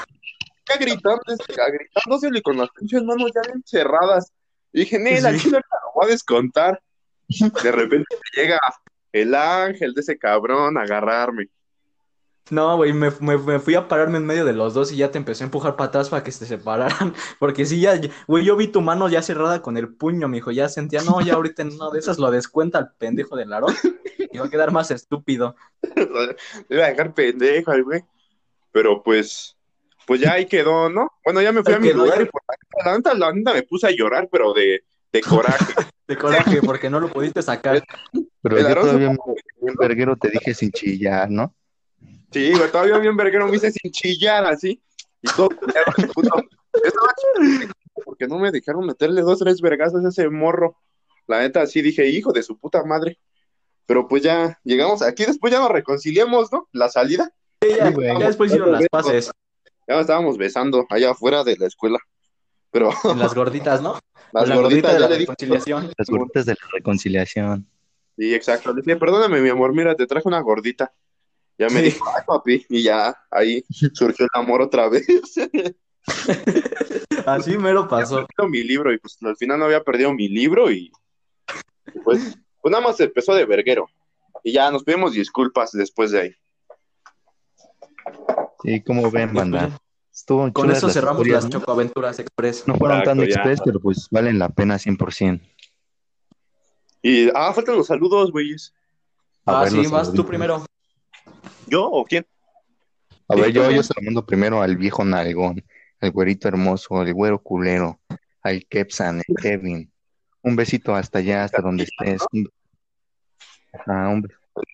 Ya 0.68 0.76
gritando, 0.76 1.22
gritándosele 1.26 2.42
con 2.42 2.59
las 2.59 2.68
pinches 2.70 3.02
manos 3.02 3.31
ya 3.35 3.40
bien 3.50 3.62
cerradas. 3.64 4.31
Y 4.72 4.81
dije, 4.81 4.98
Nela, 4.98 5.33
Sí. 5.33 5.38
chile, 5.38 5.59
lo 5.59 5.92
voy 5.94 6.07
a 6.07 6.11
descontar. 6.11 6.83
De 7.62 7.72
repente 7.72 8.16
llega 8.37 8.59
el 9.12 9.35
ángel 9.35 9.94
de 9.94 10.00
ese 10.02 10.18
cabrón 10.18 10.76
a 10.76 10.83
agarrarme. 10.83 11.48
No, 12.51 12.77
güey, 12.77 12.93
me, 12.93 13.11
me- 13.21 13.39
me 13.39 13.59
fui 13.59 13.75
a 13.75 13.89
pararme 13.89 14.19
en 14.19 14.27
medio 14.27 14.45
de 14.45 14.53
los 14.53 14.73
dos 14.75 14.91
y 14.93 14.97
ya 14.97 15.11
te 15.11 15.19
empecé 15.19 15.45
a 15.45 15.47
empujar 15.47 15.77
para 15.77 15.89
atrás 15.89 16.09
para 16.09 16.23
que 16.25 16.33
se 16.33 16.47
separaran. 16.47 17.15
Porque 17.39 17.67
sí, 17.67 17.81
ya, 17.81 18.01
güey, 18.27 18.45
yo 18.45 18.57
vi 18.57 18.69
tu 18.69 18.81
mano 18.81 19.09
ya 19.09 19.23
cerrada 19.23 19.61
con 19.63 19.77
el 19.77 19.89
puño, 19.95 20.29
mijo. 20.29 20.51
Ya 20.51 20.69
sentía, 20.69 21.03
no, 21.03 21.21
ya 21.21 21.35
ahorita 21.35 21.63
en 21.63 21.73
una 21.73 21.91
de 21.91 21.99
esas 21.99 22.19
lo 22.19 22.31
descuenta 22.31 22.79
el 22.79 22.89
pendejo 22.99 23.37
del 23.37 23.51
Larón 23.51 23.75
y 24.19 24.39
va 24.39 24.47
a 24.47 24.51
quedar 24.51 24.73
más 24.73 24.91
estúpido. 24.91 25.57
Le 25.95 26.37
iba 26.77 26.85
a 26.87 26.89
dejar 26.91 27.15
pendejo 27.15 27.71
al 27.71 27.85
güey. 27.85 28.03
Pero 28.73 29.03
pues, 29.03 29.57
pues 30.07 30.21
ya 30.21 30.33
ahí 30.33 30.47
quedó, 30.47 30.89
¿no? 30.89 31.11
Bueno, 31.25 31.43
ya 31.43 31.53
me 31.53 31.63
fui 31.63 31.73
a 31.75 31.79
mi 31.79 31.93
lugar 31.93 32.23
y 32.23 32.27
por 32.27 32.43
la 32.85 32.97
neta, 32.97 33.15
la 33.15 33.33
neta 33.33 33.53
me 33.53 33.63
puse 33.63 33.87
a 33.87 33.91
llorar, 33.91 34.29
pero 34.31 34.53
de, 34.53 34.85
de 35.13 35.21
coraje. 35.21 35.75
De 36.09 36.17
coraje, 36.17 36.63
porque 36.63 36.89
no 36.89 37.01
lo 37.01 37.13
pudiste 37.13 37.43
sacar. 37.43 37.85
Pero 38.41 38.57
El 38.57 38.67
yo 38.69 38.75
todavía 38.77 39.15
bien 39.61 39.75
verguero 39.79 40.17
te 40.17 40.31
dije 40.31 40.55
sin 40.55 40.71
chillar, 40.71 41.29
¿no? 41.31 41.55
Sí, 42.33 42.53
güey, 42.53 42.71
todavía 42.71 42.99
bien 42.99 43.17
verguero 43.17 43.49
me 43.49 43.57
hice 43.57 43.73
sin 43.73 43.91
chillar 43.91 44.45
así. 44.47 44.83
Y 45.23 45.29
todo, 45.35 45.49
puto. 46.14 46.31
Porque 48.05 48.27
no 48.27 48.38
me 48.38 48.51
dejaron 48.51 48.87
meterle 48.87 49.23
dos, 49.23 49.38
tres 49.38 49.61
vergazos 49.61 50.05
a 50.05 50.09
ese 50.09 50.29
morro. 50.29 50.77
La 51.27 51.41
neta, 51.41 51.67
sí 51.67 51.83
dije, 51.83 52.09
hijo 52.09 52.33
de 52.33 52.43
su 52.43 52.59
puta 52.59 52.85
madre. 52.85 53.19
Pero 53.87 54.07
pues 54.07 54.23
ya 54.23 54.59
llegamos 54.64 55.03
aquí, 55.03 55.25
después 55.25 55.53
ya 55.53 55.61
nos 55.61 55.71
reconciliamos, 55.71 56.53
¿no? 56.53 56.69
La 56.73 56.88
salida. 56.88 57.33
Sí, 57.62 57.71
ya, 57.77 57.91
güey. 57.91 58.09
ya 58.19 58.27
después 58.27 58.51
hicieron 58.51 58.73
las 58.73 58.87
paces 58.91 59.31
Ya 59.87 59.95
nos 59.95 60.03
estábamos 60.03 60.37
besando 60.37 60.87
allá 60.91 61.11
afuera 61.11 61.43
de 61.43 61.57
la 61.57 61.67
escuela. 61.67 61.99
Pero 62.71 62.91
en 63.05 63.19
las 63.19 63.35
gorditas, 63.35 63.81
¿no? 63.81 63.99
las 64.33 64.49
la 64.49 64.57
gordita 64.57 64.88
gorditas 64.88 64.93
de 64.93 65.01
ya 65.01 65.01
la 65.01 65.09
dije. 65.09 65.21
reconciliación. 65.21 65.93
Las 65.97 66.09
gorditas 66.09 66.47
de 66.47 66.53
la 66.53 66.69
reconciliación. 66.73 67.67
Sí, 68.17 68.35
exacto. 68.35 68.75
Le 68.75 68.83
dije, 68.83 68.97
perdóname, 68.97 69.41
mi 69.41 69.49
amor, 69.49 69.73
mira, 69.75 69.95
te 69.95 70.07
traje 70.07 70.29
una 70.29 70.41
gordita. 70.41 70.93
Ya 71.59 71.66
me 71.68 71.81
Sí. 71.81 71.85
dijo, 71.87 72.05
ay, 72.16 72.23
papi, 72.27 72.66
y 72.68 72.83
ya 72.85 73.16
ahí 73.31 73.64
surgió 73.92 74.25
el 74.27 74.31
amor 74.40 74.62
otra 74.62 74.88
vez. 74.88 75.07
Así 77.27 77.59
mero 77.59 77.88
pasó. 77.88 78.25
perdido 78.27 78.49
mi 78.49 78.62
libro 78.62 78.92
y 78.92 78.99
pues 78.99 79.18
al 79.23 79.37
final 79.37 79.59
no 79.59 79.64
había 79.66 79.83
perdido 79.83 80.12
mi 80.14 80.29
libro 80.29 80.71
y 80.71 80.90
pues, 82.05 82.38
pues 82.62 82.73
nada 82.73 82.83
más 82.83 82.97
se 82.97 83.05
empezó 83.05 83.35
de 83.35 83.44
verguero. 83.44 83.88
Y 84.44 84.53
ya 84.53 84.71
nos 84.71 84.85
pedimos 84.85 85.12
disculpas 85.12 85.73
después 85.73 86.12
de 86.12 86.21
ahí. 86.21 86.35
Sí, 88.62 88.81
como 88.83 89.11
ven, 89.11 89.35
banda. 89.35 89.79
Estuvo 90.12 90.40
Con 90.53 90.64
chulas 90.64 90.79
eso 90.79 90.87
las 90.87 90.94
cerramos 90.94 91.21
historias, 91.21 91.44
las 91.44 91.53
¿no? 91.53 91.61
Chocoaventuras 91.61 92.18
Express. 92.18 92.66
No 92.66 92.75
fueron 92.77 93.03
tan 93.03 93.21
Exacto, 93.21 93.35
ya. 93.35 93.40
express, 93.51 93.61
pero 93.64 93.81
pues 93.81 94.09
valen 94.11 94.38
la 94.38 94.49
pena 94.49 94.77
100%. 94.79 95.40
Y, 97.03 97.29
ah, 97.35 97.53
faltan 97.53 97.77
los 97.77 97.87
saludos, 97.87 98.33
güeyes. 98.33 98.75
A 99.47 99.62
Ah, 99.62 99.71
sí, 99.71 99.87
vas 99.87 100.12
tú 100.12 100.25
primero. 100.27 100.64
¿Yo 101.68 101.85
o 101.87 102.04
quién? 102.04 102.26
A 103.28 103.35
ver, 103.37 103.52
yo, 103.52 103.68
tú. 103.68 103.74
yo 103.74 103.83
se 103.83 103.92
lo 103.96 104.02
mando 104.02 104.24
primero 104.24 104.62
al 104.62 104.76
viejo 104.76 105.04
nalgón, 105.04 105.62
al 106.00 106.11
güerito 106.11 106.48
hermoso, 106.48 106.98
al 107.00 107.12
güero 107.12 107.42
culero, 107.42 108.00
al 108.42 108.64
Kepsan, 108.66 109.22
el 109.26 109.37
Kevin. 109.37 109.92
Un 110.42 110.57
besito 110.57 110.94
hasta 110.94 111.18
allá, 111.18 111.44
hasta 111.44 111.61
donde 111.61 111.85
estés. 111.85 112.22
Un, 112.33 112.48
Ajá, 113.72 114.09
un, 114.09 114.26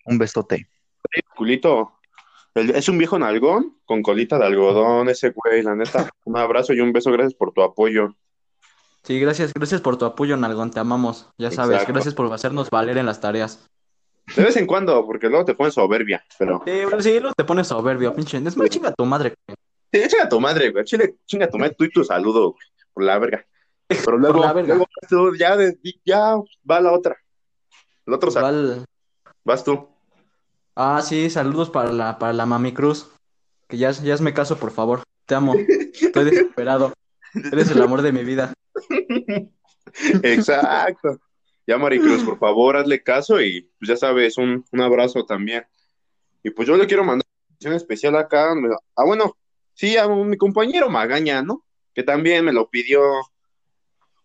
un 0.05 0.17
besote. 0.17 0.67
Culito. 1.35 1.91
El- 2.53 2.69
es 2.71 2.87
un 2.87 2.97
viejo 2.97 3.19
nalgón 3.19 3.77
con 3.85 4.01
colita 4.01 4.39
de 4.39 4.45
algodón, 4.45 5.09
ese 5.09 5.31
güey, 5.31 5.61
la 5.61 5.75
neta. 5.75 6.09
Un 6.23 6.37
abrazo 6.37 6.73
y 6.73 6.79
un 6.79 6.93
beso, 6.93 7.11
gracias 7.11 7.33
por 7.33 7.51
tu 7.51 7.61
apoyo. 7.61 8.15
Sí, 9.03 9.19
gracias, 9.19 9.53
gracias 9.53 9.81
por 9.81 9.97
tu 9.97 10.05
apoyo, 10.05 10.35
Nalgón, 10.37 10.71
te 10.71 10.79
amamos. 10.79 11.29
Ya 11.37 11.51
sabes, 11.51 11.75
Exacto. 11.75 11.93
gracias 11.93 12.13
por 12.15 12.31
hacernos 12.33 12.69
valer 12.71 12.97
en 12.97 13.05
las 13.05 13.19
tareas. 13.21 13.67
De 14.35 14.43
vez 14.43 14.55
en 14.57 14.65
cuando, 14.65 15.05
porque 15.05 15.29
luego 15.29 15.45
te 15.45 15.53
pones 15.53 15.73
soberbia, 15.75 16.23
pero... 16.39 16.63
Sí, 16.65 16.71
pero 16.89 17.01
sí, 17.01 17.19
luego 17.19 17.33
te 17.37 17.43
pones 17.43 17.67
soberbio, 17.67 18.13
pinche. 18.15 18.37
Es 18.37 18.57
más 18.57 18.69
chinga 18.69 18.91
tu 18.93 19.05
madre. 19.05 19.35
güey. 19.47 19.55
Sí, 20.03 20.09
chinga 20.09 20.27
tu 20.29 20.39
madre, 20.39 20.71
güey. 20.71 20.83
Chile, 20.83 21.15
chinga 21.25 21.47
tu 21.49 21.57
madre, 21.57 21.75
tú 21.77 21.83
y 21.83 21.91
tu 21.91 22.03
saludo, 22.03 22.51
güey, 22.51 22.67
por 22.93 23.03
la 23.03 23.19
verga. 23.19 23.45
Pero 23.87 24.17
luego, 24.17 24.41
la 24.41 24.53
verga. 24.53 24.75
luego 24.75 24.87
tú, 25.07 25.35
ya, 25.35 25.55
ya 26.03 26.35
va 26.69 26.79
la 26.81 26.91
otra. 26.91 27.15
El 28.07 28.13
otro 28.13 28.31
sal- 28.31 28.43
Igual- 28.55 28.85
vas 29.43 29.63
tú. 29.63 29.89
Ah, 30.75 31.01
sí, 31.03 31.29
saludos 31.29 31.69
para 31.69 31.91
la, 31.93 32.17
para 32.17 32.33
la 32.33 32.45
Mami 32.47 32.73
Cruz. 32.73 33.11
Que 33.67 33.77
ya, 33.77 33.91
ya 33.91 34.13
hazme 34.15 34.33
caso, 34.33 34.57
por 34.57 34.71
favor. 34.71 35.03
Te 35.25 35.35
amo. 35.35 35.53
Estoy 35.55 36.25
desesperado. 36.25 36.93
Eres 37.33 37.69
el 37.71 37.81
amor 37.81 38.01
de 38.01 38.11
mi 38.11 38.23
vida. 38.23 38.53
Exacto. 40.23 41.19
Ya, 41.67 41.77
Maricruz, 41.77 42.23
por 42.23 42.37
favor, 42.37 42.77
hazle 42.77 43.01
caso 43.01 43.41
y 43.41 43.69
pues 43.79 43.89
ya 43.89 43.97
sabes, 43.97 44.37
un, 44.37 44.63
un 44.71 44.81
abrazo 44.81 45.25
también. 45.25 45.65
Y 46.43 46.51
pues 46.51 46.67
yo 46.67 46.77
le 46.77 46.85
quiero 46.85 47.03
mandar 47.03 47.25
una 47.25 47.53
mención 47.53 47.73
especial 47.73 48.15
acá. 48.15 48.53
Ah, 48.95 49.03
bueno, 49.03 49.35
sí, 49.73 49.97
a 49.97 50.07
mi 50.07 50.37
compañero 50.37 50.89
Magaña, 50.89 51.41
¿no? 51.41 51.65
Que 51.93 52.03
también 52.03 52.45
me 52.45 52.53
lo 52.53 52.69
pidió. 52.69 53.01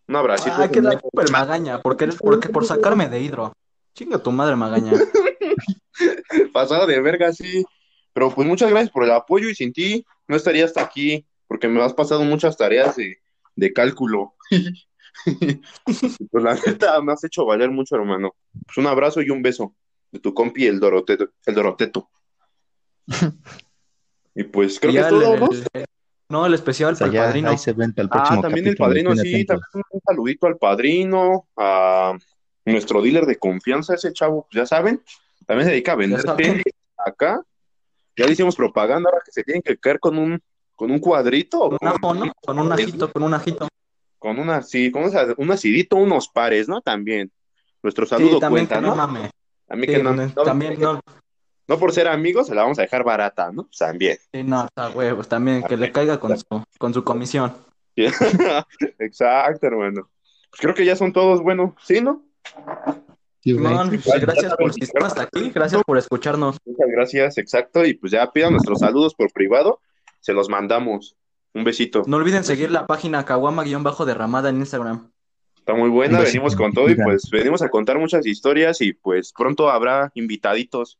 Un 0.07 0.15
abracito. 0.15 0.55
Ah, 0.55 0.69
que 0.69 0.81
la 0.81 0.99
culpa 0.99 1.23
el 1.23 1.31
Magaña, 1.31 1.81
porque, 1.81 2.07
porque 2.07 2.49
por 2.49 2.65
sacarme 2.65 3.09
de 3.09 3.21
hidro. 3.21 3.53
Chinga 3.95 4.19
tu 4.19 4.31
madre, 4.31 4.55
Magaña. 4.55 4.91
Pasado 6.53 6.85
de 6.85 7.01
verga, 7.01 7.33
sí. 7.33 7.65
Pero 8.13 8.29
pues 8.29 8.47
muchas 8.47 8.69
gracias 8.69 8.91
por 8.91 9.03
el 9.03 9.11
apoyo 9.11 9.49
y 9.49 9.55
sin 9.55 9.73
ti 9.73 10.05
no 10.27 10.35
estaría 10.35 10.65
hasta 10.65 10.81
aquí, 10.81 11.25
porque 11.47 11.67
me 11.67 11.81
has 11.81 11.93
pasado 11.93 12.23
muchas 12.23 12.55
tareas 12.55 12.97
de, 12.97 13.17
de 13.55 13.73
cálculo. 13.73 14.35
pues 16.31 16.43
la 16.43 16.55
neta 16.55 17.01
me 17.01 17.13
has 17.13 17.23
hecho 17.23 17.45
valer 17.45 17.69
mucho, 17.69 17.95
hermano. 17.95 18.35
Pues 18.65 18.77
un 18.77 18.87
abrazo 18.87 19.21
y 19.21 19.29
un 19.29 19.41
beso 19.41 19.75
de 20.11 20.19
tu 20.19 20.33
compi, 20.33 20.67
el 20.67 20.79
Doroteto. 20.79 21.29
El 21.45 21.55
Doroteto. 21.55 22.09
y 24.35 24.43
pues 24.43 24.79
creo 24.79 24.91
Y 24.91 24.95
que 24.95 25.01
es 25.01 25.09
todo, 25.09 25.37
¿no? 25.37 25.49
el- 25.73 25.85
no, 26.29 26.45
el 26.45 26.53
especial 26.53 26.93
O 26.93 26.95
sea, 26.95 27.07
para 27.07 27.09
el 27.09 27.13
ya 27.13 27.25
padrino. 27.25 27.49
ahí 27.49 27.57
se 27.57 27.71
Ah, 28.09 28.39
también 28.41 28.67
el 28.67 28.77
padrino, 28.77 29.13
sí, 29.15 29.41
atentos. 29.41 29.59
también 29.73 29.85
un 29.91 30.01
saludito 30.05 30.47
al 30.47 30.57
padrino, 30.57 31.47
a 31.57 32.17
nuestro 32.63 33.01
dealer 33.01 33.25
de 33.25 33.37
confianza, 33.37 33.95
ese 33.95 34.13
chavo, 34.13 34.47
pues 34.49 34.61
ya 34.61 34.65
saben, 34.65 35.03
también 35.45 35.65
se 35.65 35.71
dedica 35.71 35.91
a 35.91 35.95
vender 35.95 36.23
acá. 37.05 37.41
Ya 38.15 38.25
le 38.25 38.31
hicimos 38.31 38.55
propaganda 38.55 39.09
ahora 39.09 39.21
que 39.25 39.31
se 39.31 39.43
tienen 39.43 39.61
que 39.61 39.77
caer 39.77 39.99
con 39.99 40.17
un 40.17 40.41
con 40.75 40.89
un 40.89 40.99
cuadrito 40.99 41.59
o 41.59 41.69
Con 41.77 41.79
un 41.81 41.87
ajo, 41.95 42.13
¿no? 42.15 42.31
Con 42.43 42.59
un 42.59 42.71
ajito, 42.71 43.11
con 43.11 43.23
un 43.23 43.33
ajito. 43.33 43.67
Con 44.21 44.37
una 44.37 44.61
sí, 44.61 44.91
con 44.91 45.03
un- 45.05 45.33
un 45.35 45.51
acidito, 45.51 45.95
unos 45.95 46.27
pares, 46.29 46.69
¿no? 46.69 46.79
También. 46.79 47.31
Nuestro 47.81 48.05
Sí, 48.05 48.11
saludo 48.11 48.37
también 48.37 48.67
cuenta, 48.67 48.75
que 48.75 48.81
no 48.81 48.89
¿no? 48.89 48.95
mame. 48.95 49.31
A 49.67 49.75
mí 49.75 49.87
Sí, 49.87 49.93
que 49.93 50.03
no, 50.03 50.13
no, 50.13 50.27
no- 50.27 50.43
también 50.43 50.79
no. 50.79 50.99
no 51.67 51.77
por 51.79 51.91
ser 51.91 52.07
amigos 52.07 52.45
se 52.45 52.53
la 52.53 52.61
vamos 52.61 52.77
a 52.77 52.83
dejar 52.83 53.03
barata, 53.03 53.51
¿no? 53.51 53.67
También. 53.75 54.19
Sí, 54.31 54.43
no, 54.43 54.65
está 54.65 54.89
huevos, 54.89 55.27
también 55.27 55.63
que 55.63 55.75
le 55.75 55.91
caiga 55.91 56.19
con 56.19 56.37
su, 56.37 56.45
con 56.77 56.93
su 56.93 57.03
comisión. 57.03 57.51
Exacto, 58.99 59.65
hermano. 59.67 60.09
Pues 60.49 60.59
creo 60.61 60.73
que 60.75 60.85
ya 60.85 60.95
son 60.95 61.11
todos, 61.13 61.41
bueno, 61.41 61.75
¿sí, 61.83 62.01
no? 62.01 62.23
Sí. 63.43 63.53
Simón, 63.53 63.89
pues, 63.89 64.21
gracias 64.21 64.53
por 64.55 64.71
si 64.71 64.83
están 64.83 65.03
hasta 65.03 65.23
aquí, 65.23 65.49
gracias 65.49 65.81
por 65.83 65.97
escucharnos. 65.97 66.57
Muchas 66.63 66.87
gracias, 66.91 67.37
exacto. 67.39 67.83
Y 67.85 67.95
pues 67.95 68.11
ya 68.11 68.29
pidan 68.31 68.51
nuestros 68.51 68.79
saludos 68.79 69.15
por 69.15 69.31
privado, 69.31 69.79
se 70.19 70.33
los 70.33 70.47
mandamos. 70.47 71.15
Un 71.53 71.63
besito. 71.63 72.03
No 72.07 72.17
olviden 72.17 72.43
seguir 72.43 72.71
la 72.71 72.87
página 72.87 73.25
Kawama-derramada 73.25 74.49
en 74.49 74.57
Instagram. 74.57 75.11
Está 75.57 75.73
muy 75.73 75.89
buena, 75.89 76.19
venimos 76.21 76.55
con 76.55 76.73
todo 76.73 76.89
y 76.89 76.95
pues 76.95 77.29
venimos 77.31 77.61
a 77.61 77.69
contar 77.69 77.99
muchas 77.99 78.25
historias 78.25 78.81
y 78.81 78.93
pues 78.93 79.31
pronto 79.37 79.69
habrá 79.69 80.11
invitaditos. 80.15 80.97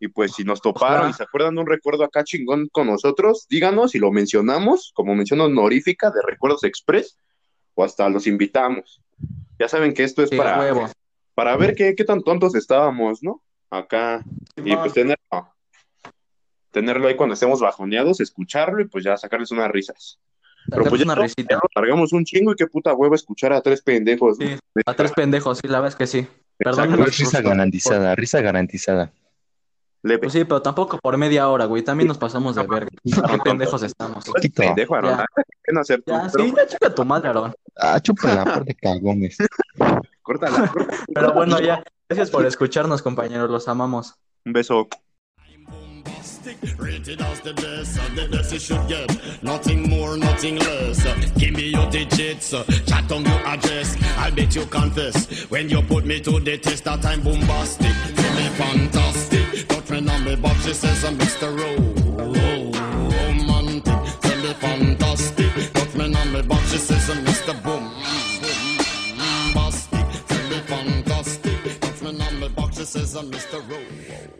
Y 0.00 0.08
pues 0.08 0.32
si 0.32 0.44
nos 0.44 0.62
toparon 0.62 0.96
Ojalá. 0.98 1.10
y 1.10 1.12
se 1.12 1.22
acuerdan 1.24 1.54
de 1.56 1.60
un 1.62 1.66
recuerdo 1.66 2.04
acá 2.04 2.22
chingón 2.24 2.68
con 2.70 2.86
nosotros, 2.86 3.46
díganos 3.50 3.94
y 3.94 3.98
lo 3.98 4.12
mencionamos 4.12 4.92
como 4.94 5.14
mención 5.14 5.40
honorífica 5.40 6.10
de 6.10 6.22
Recuerdos 6.24 6.62
Express 6.64 7.18
o 7.74 7.82
hasta 7.84 8.08
los 8.08 8.26
invitamos. 8.26 9.02
Ya 9.58 9.68
saben 9.68 9.92
que 9.92 10.04
esto 10.04 10.22
es 10.22 10.30
Sí, 10.30 10.36
para, 10.36 10.58
huevo. 10.60 10.88
para 11.34 11.56
ver 11.56 11.74
qué, 11.74 11.94
qué 11.96 12.04
tan 12.04 12.22
tontos 12.22 12.54
estábamos, 12.54 13.22
¿no? 13.22 13.42
Acá. 13.70 14.24
Y 14.56 14.74
pues 14.76 14.92
tenerlo, 14.94 15.52
tenerlo 16.78 17.08
ahí 17.08 17.16
cuando 17.16 17.34
estemos 17.34 17.60
bajoneados, 17.60 18.20
escucharlo 18.20 18.80
y 18.80 18.84
pues 18.86 19.02
ya 19.04 19.16
sacarles 19.16 19.50
unas 19.50 19.68
risas. 19.70 20.20
Pero 20.70 20.84
pues 20.84 21.00
ya, 21.00 21.04
una 21.06 21.14
risita. 21.16 21.54
nos 21.56 21.70
largamos 21.74 22.12
un 22.12 22.24
chingo 22.24 22.52
y 22.52 22.54
qué 22.54 22.66
puta 22.66 22.94
hueva 22.94 23.16
escuchar 23.16 23.52
a 23.52 23.60
tres 23.60 23.82
pendejos. 23.82 24.38
a 24.86 24.94
tres 24.94 25.12
pendejos, 25.12 25.58
sí, 25.58 25.66
la 25.66 25.80
verdad 25.80 25.88
es 25.88 25.96
que 25.96 26.06
sí. 26.06 26.28
Perdón. 26.56 27.04
Risa 27.04 27.40
garantizada, 27.40 28.14
risa 28.14 28.40
garantizada. 28.40 29.12
Leve. 30.02 30.18
Pues 30.20 30.32
sí, 30.32 30.44
pero 30.44 30.62
tampoco 30.62 30.98
por 30.98 31.16
media 31.16 31.48
hora, 31.48 31.64
güey. 31.64 31.82
También 31.82 32.06
nos 32.06 32.18
pasamos 32.18 32.54
de 32.54 32.64
verga. 32.64 32.88
Qué 33.04 33.38
pendejos 33.42 33.82
estamos. 33.82 34.24
Poquito. 34.24 34.62
Pendejo, 34.62 34.94
Aaron. 34.94 35.18
Ya. 35.18 35.26
¿Qué 35.64 35.78
hacer 35.78 36.02
tú? 36.02 36.12
Ya, 36.12 36.28
Pero 36.32 36.44
sí, 36.44 36.54
ya 36.56 36.66
chica 36.68 36.94
tu 36.94 37.04
madre, 37.04 37.28
Aarón. 37.28 37.54
Ah, 37.76 37.98
chupa 38.00 38.32
la 38.32 38.44
par 38.44 38.64
de 38.64 38.74
cagones. 38.80 39.36
córtala, 40.22 40.68
córtala. 40.68 41.04
Pero 41.12 41.32
bueno, 41.32 41.60
ya. 41.60 41.82
Gracias 42.08 42.30
por 42.30 42.46
escucharnos, 42.46 43.02
compañeros. 43.02 43.50
Los 43.50 43.66
amamos. 43.66 44.14
Un 44.44 44.52
beso. 44.52 44.88
fantastic. 46.48 46.78
Rated 46.78 47.20
as 47.20 47.40
the 47.40 47.52
best 47.54 47.98
the 48.14 48.28
best 48.30 48.52
you 48.52 48.58
should 48.58 48.86
get. 48.88 49.08
Nothing 49.42 49.88
more, 49.88 50.16
nothing 50.16 50.56
less. 50.56 51.02
Give 51.34 51.54
me 51.54 51.70
your 51.70 51.88
digits, 51.90 52.50
chat 52.86 53.10
on 53.12 53.24
your 53.24 53.46
address. 53.46 53.96
I 54.16 54.30
bet 54.30 54.54
you 54.54 54.64
confess 54.66 55.26
when 55.50 55.68
you 55.68 55.82
put 55.82 56.06
me 56.06 56.20
to 56.20 56.38
the 56.40 56.56
test. 56.58 56.84
That 56.84 57.04
I'm 57.04 57.22
bombastic, 57.22 57.92
feel 57.92 58.32
me 58.34 58.48
fantastic. 58.56 59.68
Don't 59.68 60.08
on 60.08 60.24
me, 60.24 60.36
but 60.36 60.54
she 60.62 60.72
says 60.74 61.04
I'm 61.04 61.18
Mr. 61.18 61.48
Romantic, 63.18 63.84
tell 64.20 64.38
me 64.42 64.52
fantastic. 64.54 65.52
On 66.50 66.64
she 66.66 66.78
says 66.78 67.10
I'm 67.10 67.24
Mr. 67.24 67.54
Bombastic, 67.62 68.66
tell 70.26 70.48
me 70.48 70.60
fantastic. 70.60 72.58
On 72.58 72.70
she 72.72 72.84
says 72.84 73.16
I'm 73.16 73.30
Mr. 73.30 73.60
Rowe. 73.68 74.37